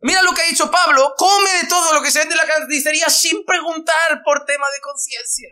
[0.01, 2.47] Mira lo que ha dicho Pablo, come de todo lo que se vende en la
[2.47, 5.49] carnicería sin preguntar por tema de conciencia.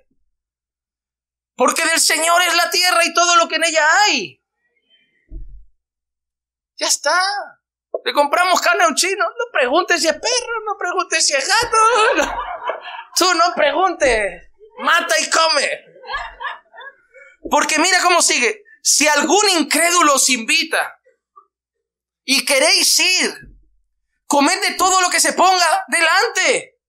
[1.55, 4.43] Porque del Señor es la tierra y todo lo que en ella hay.
[6.75, 7.17] Ya está.
[8.03, 9.23] Le compramos carne a un chino.
[9.23, 12.33] No preguntes si es perro, no preguntes si es gato.
[13.15, 14.49] Tú no preguntes.
[14.79, 15.85] Mata y come.
[17.49, 18.63] Porque mira cómo sigue.
[18.81, 20.99] Si algún incrédulo os invita
[22.23, 23.51] y queréis ir,
[24.31, 26.79] Comed de todo lo que se ponga delante,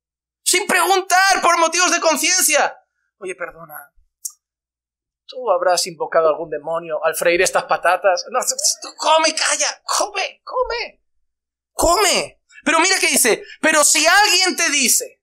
[0.45, 2.73] sin preguntar por motivos de conciencia.
[3.19, 3.93] Oye, perdona,
[5.27, 8.27] tú habrás invocado a algún demonio al freír estas patatas.
[8.31, 8.39] No,
[8.97, 11.03] come, calla, come, come,
[11.73, 12.41] come.
[12.65, 15.22] Pero mira que dice, pero si alguien te dice,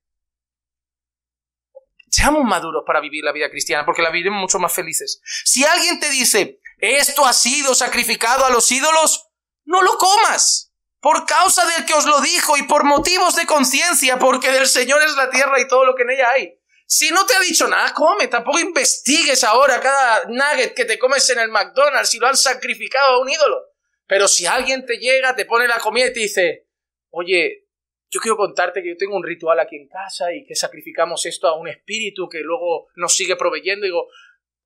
[2.19, 5.21] seamos maduros para vivir la vida cristiana, porque la viviremos mucho más felices.
[5.45, 9.29] Si alguien te dice, esto ha sido sacrificado a los ídolos,
[9.63, 14.19] no lo comas por causa del que os lo dijo y por motivos de conciencia,
[14.19, 16.59] porque del Señor es la tierra y todo lo que en ella hay.
[16.85, 21.29] Si no te ha dicho nada, come, tampoco investigues ahora cada nugget que te comes
[21.29, 23.61] en el McDonald's si lo han sacrificado a un ídolo.
[24.07, 26.67] Pero si alguien te llega, te pone la comida y te dice,
[27.11, 27.68] oye,
[28.09, 31.47] yo quiero contarte que yo tengo un ritual aquí en casa y que sacrificamos esto
[31.47, 34.07] a un espíritu que luego nos sigue proveyendo, y digo,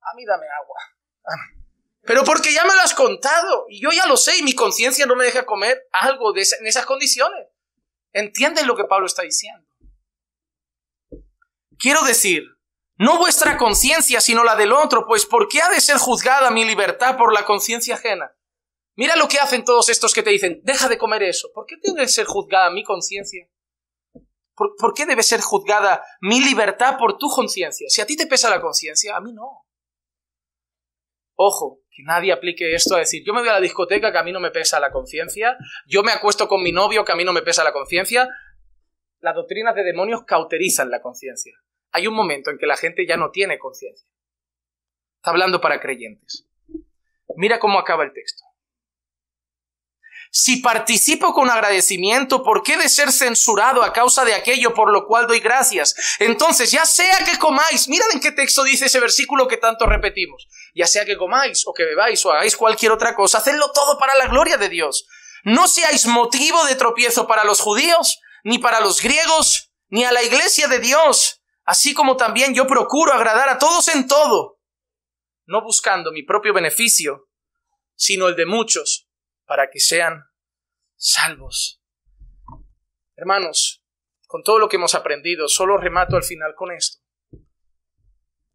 [0.00, 0.78] a mí dame agua.
[2.02, 5.06] Pero porque ya me lo has contado y yo ya lo sé y mi conciencia
[5.06, 7.48] no me deja comer algo en esas condiciones.
[8.12, 9.66] ¿Entienden lo que Pablo está diciendo?
[11.78, 12.44] Quiero decir,
[12.96, 16.64] no vuestra conciencia, sino la del otro, pues ¿por qué ha de ser juzgada mi
[16.64, 18.34] libertad por la conciencia ajena?
[18.96, 21.50] Mira lo que hacen todos estos que te dicen, deja de comer eso.
[21.52, 23.48] ¿Por qué tiene que ser juzgada mi conciencia?
[24.54, 27.88] ¿Por, ¿Por, qué debe ser juzgada mi libertad por tu conciencia?
[27.88, 29.66] Si a ti te pesa la conciencia, a mí no.
[31.34, 34.22] Ojo, que nadie aplique esto a decir, yo me voy a la discoteca que a
[34.22, 35.56] mí no me pesa la conciencia,
[35.86, 38.28] yo me acuesto con mi novio que a mí no me pesa la conciencia.
[39.20, 41.54] Las doctrinas de demonios cauterizan la conciencia.
[41.90, 44.08] Hay un momento en que la gente ya no tiene conciencia.
[45.16, 46.46] Está hablando para creyentes.
[47.36, 48.43] Mira cómo acaba el texto.
[50.36, 55.06] Si participo con agradecimiento, ¿por qué de ser censurado a causa de aquello por lo
[55.06, 55.94] cual doy gracias?
[56.18, 60.48] Entonces, ya sea que comáis, mirad en qué texto dice ese versículo que tanto repetimos,
[60.74, 64.16] ya sea que comáis o que bebáis o hagáis cualquier otra cosa, hacedlo todo para
[64.16, 65.06] la gloria de Dios.
[65.44, 70.24] No seáis motivo de tropiezo para los judíos, ni para los griegos, ni a la
[70.24, 74.58] iglesia de Dios, así como también yo procuro agradar a todos en todo,
[75.46, 77.28] no buscando mi propio beneficio,
[77.94, 79.03] sino el de muchos
[79.46, 80.24] para que sean
[80.96, 81.82] salvos.
[83.16, 83.84] Hermanos,
[84.26, 86.98] con todo lo que hemos aprendido, solo remato al final con esto.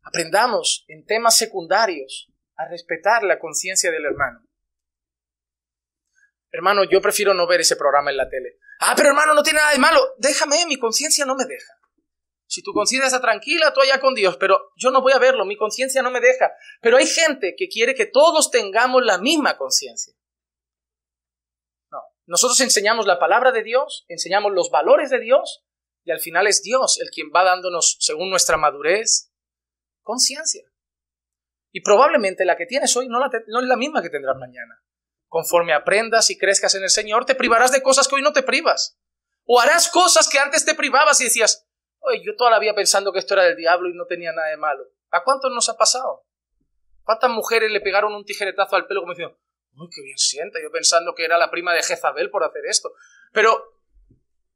[0.03, 4.41] Aprendamos en temas secundarios a respetar la conciencia del hermano.
[6.51, 8.57] Hermano, yo prefiero no ver ese programa en la tele.
[8.79, 9.99] Ah, pero hermano, no tiene nada de malo.
[10.17, 11.73] Déjame, mi conciencia no me deja.
[12.47, 15.45] Si tu conciencia está tranquila, tú allá con Dios, pero yo no voy a verlo,
[15.45, 16.51] mi conciencia no me deja.
[16.81, 20.15] Pero hay gente que quiere que todos tengamos la misma conciencia.
[22.29, 25.65] No, nosotros enseñamos la palabra de Dios, enseñamos los valores de Dios,
[26.03, 29.31] y al final es Dios el quien va dándonos, según nuestra madurez,
[30.01, 30.63] conciencia.
[31.71, 34.79] Y probablemente la que tienes hoy no, es la misma que tendrás mañana.
[35.27, 38.43] Conforme aprendas y crezcas en el Señor, te privarás de cosas que hoy no te
[38.43, 38.99] privas.
[39.45, 41.67] O harás cosas que antes te privabas y decías,
[41.99, 44.57] oye, yo toda la pensando que esto era del diablo y no tenía nada de
[44.57, 44.83] malo.
[45.11, 46.25] ¿A cuántos nos ha pasado?
[47.03, 49.37] ¿Cuántas mujeres le pegaron un tijeretazo al pelo como diciendo,
[49.75, 52.91] uy, qué bien sienta, yo pensando que era la prima de Jezabel por hacer esto?
[53.31, 53.79] Pero,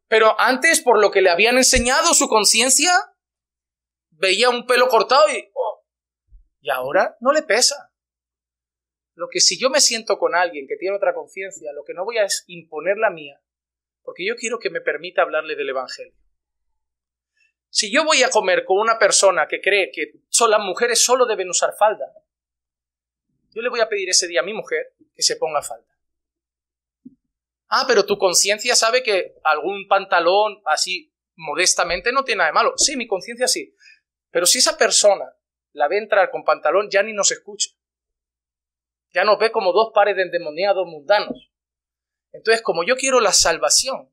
[0.07, 2.91] pero antes, por lo que le habían enseñado su conciencia,
[4.11, 5.85] veía un pelo cortado y, oh,
[6.61, 7.91] y ahora no le pesa.
[9.15, 12.03] Lo que si yo me siento con alguien que tiene otra conciencia, lo que no
[12.03, 13.39] voy a es imponer la mía,
[14.01, 16.15] porque yo quiero que me permita hablarle del Evangelio.
[17.69, 20.13] Si yo voy a comer con una persona que cree que
[20.47, 22.05] las mujeres solo deben usar falda,
[23.53, 25.87] yo le voy a pedir ese día a mi mujer que se ponga falda.
[27.67, 32.73] Ah, pero tu conciencia sabe que algún pantalón así modestamente no tiene nada de malo.
[32.77, 33.75] Sí, mi conciencia sí.
[34.29, 35.25] Pero si esa persona
[35.71, 37.69] la ve entrar con pantalón, ya ni nos escucha
[39.13, 41.51] ya nos ve como dos pares de endemoniados mundanos.
[42.31, 44.11] Entonces, como yo quiero la salvación,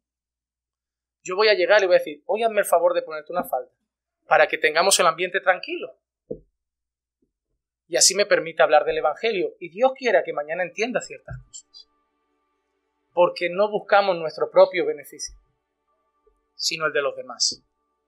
[1.22, 3.70] yo voy a llegar y voy a decir, oye, el favor de ponerte una falda,
[4.26, 5.98] para que tengamos el ambiente tranquilo.
[7.90, 9.56] Y así me permite hablar del Evangelio.
[9.58, 11.88] Y Dios quiera que mañana entienda ciertas cosas.
[13.12, 15.34] Porque no buscamos nuestro propio beneficio,
[16.54, 17.60] sino el de los demás.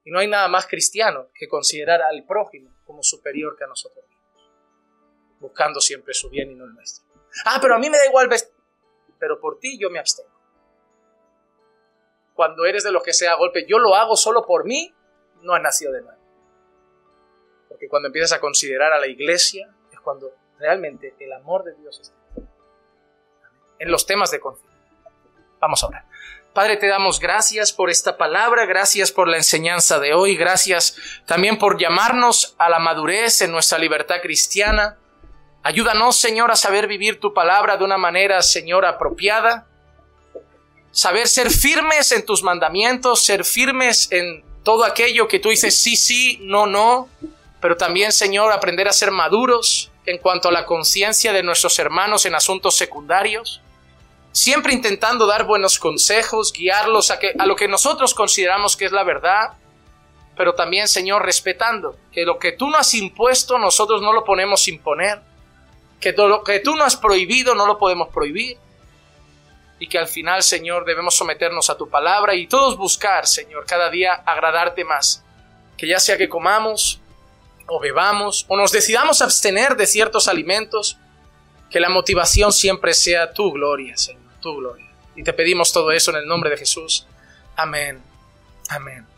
[0.05, 4.05] Y no hay nada más cristiano que considerar al prójimo como superior que a nosotros
[5.41, 7.05] buscando siempre su bien y no el nuestro.
[7.45, 8.55] Ah, pero a mí me da igual vestir,
[9.19, 10.31] pero por ti yo me abstengo.
[12.35, 14.95] Cuando eres de los que sea golpe, yo lo hago solo por mí,
[15.43, 16.22] no ha nacido de nada.
[17.73, 21.99] Porque cuando empiezas a considerar a la iglesia, es cuando realmente el amor de Dios
[22.01, 22.15] está
[23.79, 24.71] en los temas de conciencia.
[25.59, 26.05] Vamos a orar.
[26.53, 31.59] Padre, te damos gracias por esta palabra, gracias por la enseñanza de hoy, gracias también
[31.59, 34.99] por llamarnos a la madurez en nuestra libertad cristiana.
[35.63, 39.67] Ayúdanos, Señor, a saber vivir tu palabra de una manera, Señor, apropiada.
[40.91, 45.97] Saber ser firmes en tus mandamientos, ser firmes en todo aquello que tú dices sí,
[45.97, 47.09] sí, no, no.
[47.63, 52.27] Pero también, Señor, aprender a ser maduros en cuanto a la conciencia de nuestros hermanos
[52.27, 53.63] en asuntos secundarios.
[54.33, 58.93] Siempre intentando dar buenos consejos, guiarlos a, que, a lo que nosotros consideramos que es
[58.93, 59.53] la verdad,
[60.37, 64.67] pero también, Señor, respetando que lo que tú no has impuesto, nosotros no lo ponemos
[64.67, 65.21] imponer
[66.01, 68.59] que todo lo que tú no has prohibido no lo podemos prohibir.
[69.79, 73.89] Y que al final, Señor, debemos someternos a tu palabra y todos buscar, Señor, cada
[73.89, 75.25] día agradarte más.
[75.77, 77.02] Que ya sea que comamos
[77.67, 80.99] o bebamos o nos decidamos abstener de ciertos alimentos,
[81.71, 84.87] que la motivación siempre sea tu gloria, Señor, tu gloria.
[85.17, 87.07] Y te pedimos todo eso en el nombre de Jesús.
[87.57, 88.03] Amén.
[88.69, 89.12] Amén.